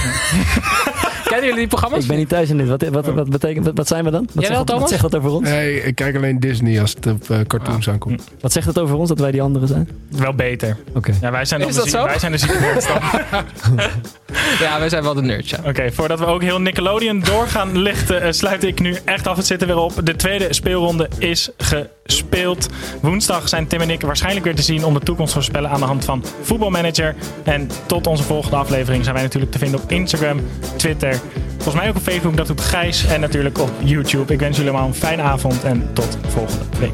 [1.24, 2.02] Kennen jullie die programma's?
[2.02, 2.68] Ik ben niet thuis in dit.
[2.68, 4.30] Wat, wat, wat, betekent, wat, wat zijn we dan?
[4.34, 4.82] Wat, zegt, dat- Thomas?
[4.82, 5.44] wat zegt dat over ons?
[5.50, 8.24] Nee, ik kijk alleen Disney als het op eh, cartoons aankomt.
[8.42, 9.90] Wat zegt het over ons dat wij die anderen zijn?
[10.10, 10.78] Wel beter.
[10.94, 11.14] Oké.
[11.22, 12.04] Ja, wij zijn, Is dat zo?
[12.06, 12.88] wij zijn de zieke nerds.
[14.60, 15.58] Ja, wij zijn wel de nerds, ja.
[15.66, 19.38] Oké, voordat we ook heel Nickelodeon door gaan lichten, eh, sluit ik nu echt af
[19.38, 19.94] het zitten weer op.
[20.04, 21.50] De tweede speelronde is
[22.08, 22.68] gespeeld.
[23.02, 25.80] Woensdag zijn Tim en ik waarschijnlijk weer te zien om de toekomst te voorspellen aan
[25.80, 27.16] de hand van Voetbalmanager.
[27.44, 30.40] En tot onze volgende aflevering zijn wij natuurlijk te vinden op Instagram,
[30.76, 31.20] Twitter,
[31.68, 33.06] volgens mij ook op Facebook, dat doet Gijs.
[33.06, 34.34] En natuurlijk op YouTube.
[34.34, 36.94] Ik wens jullie allemaal een fijne avond en tot volgende week.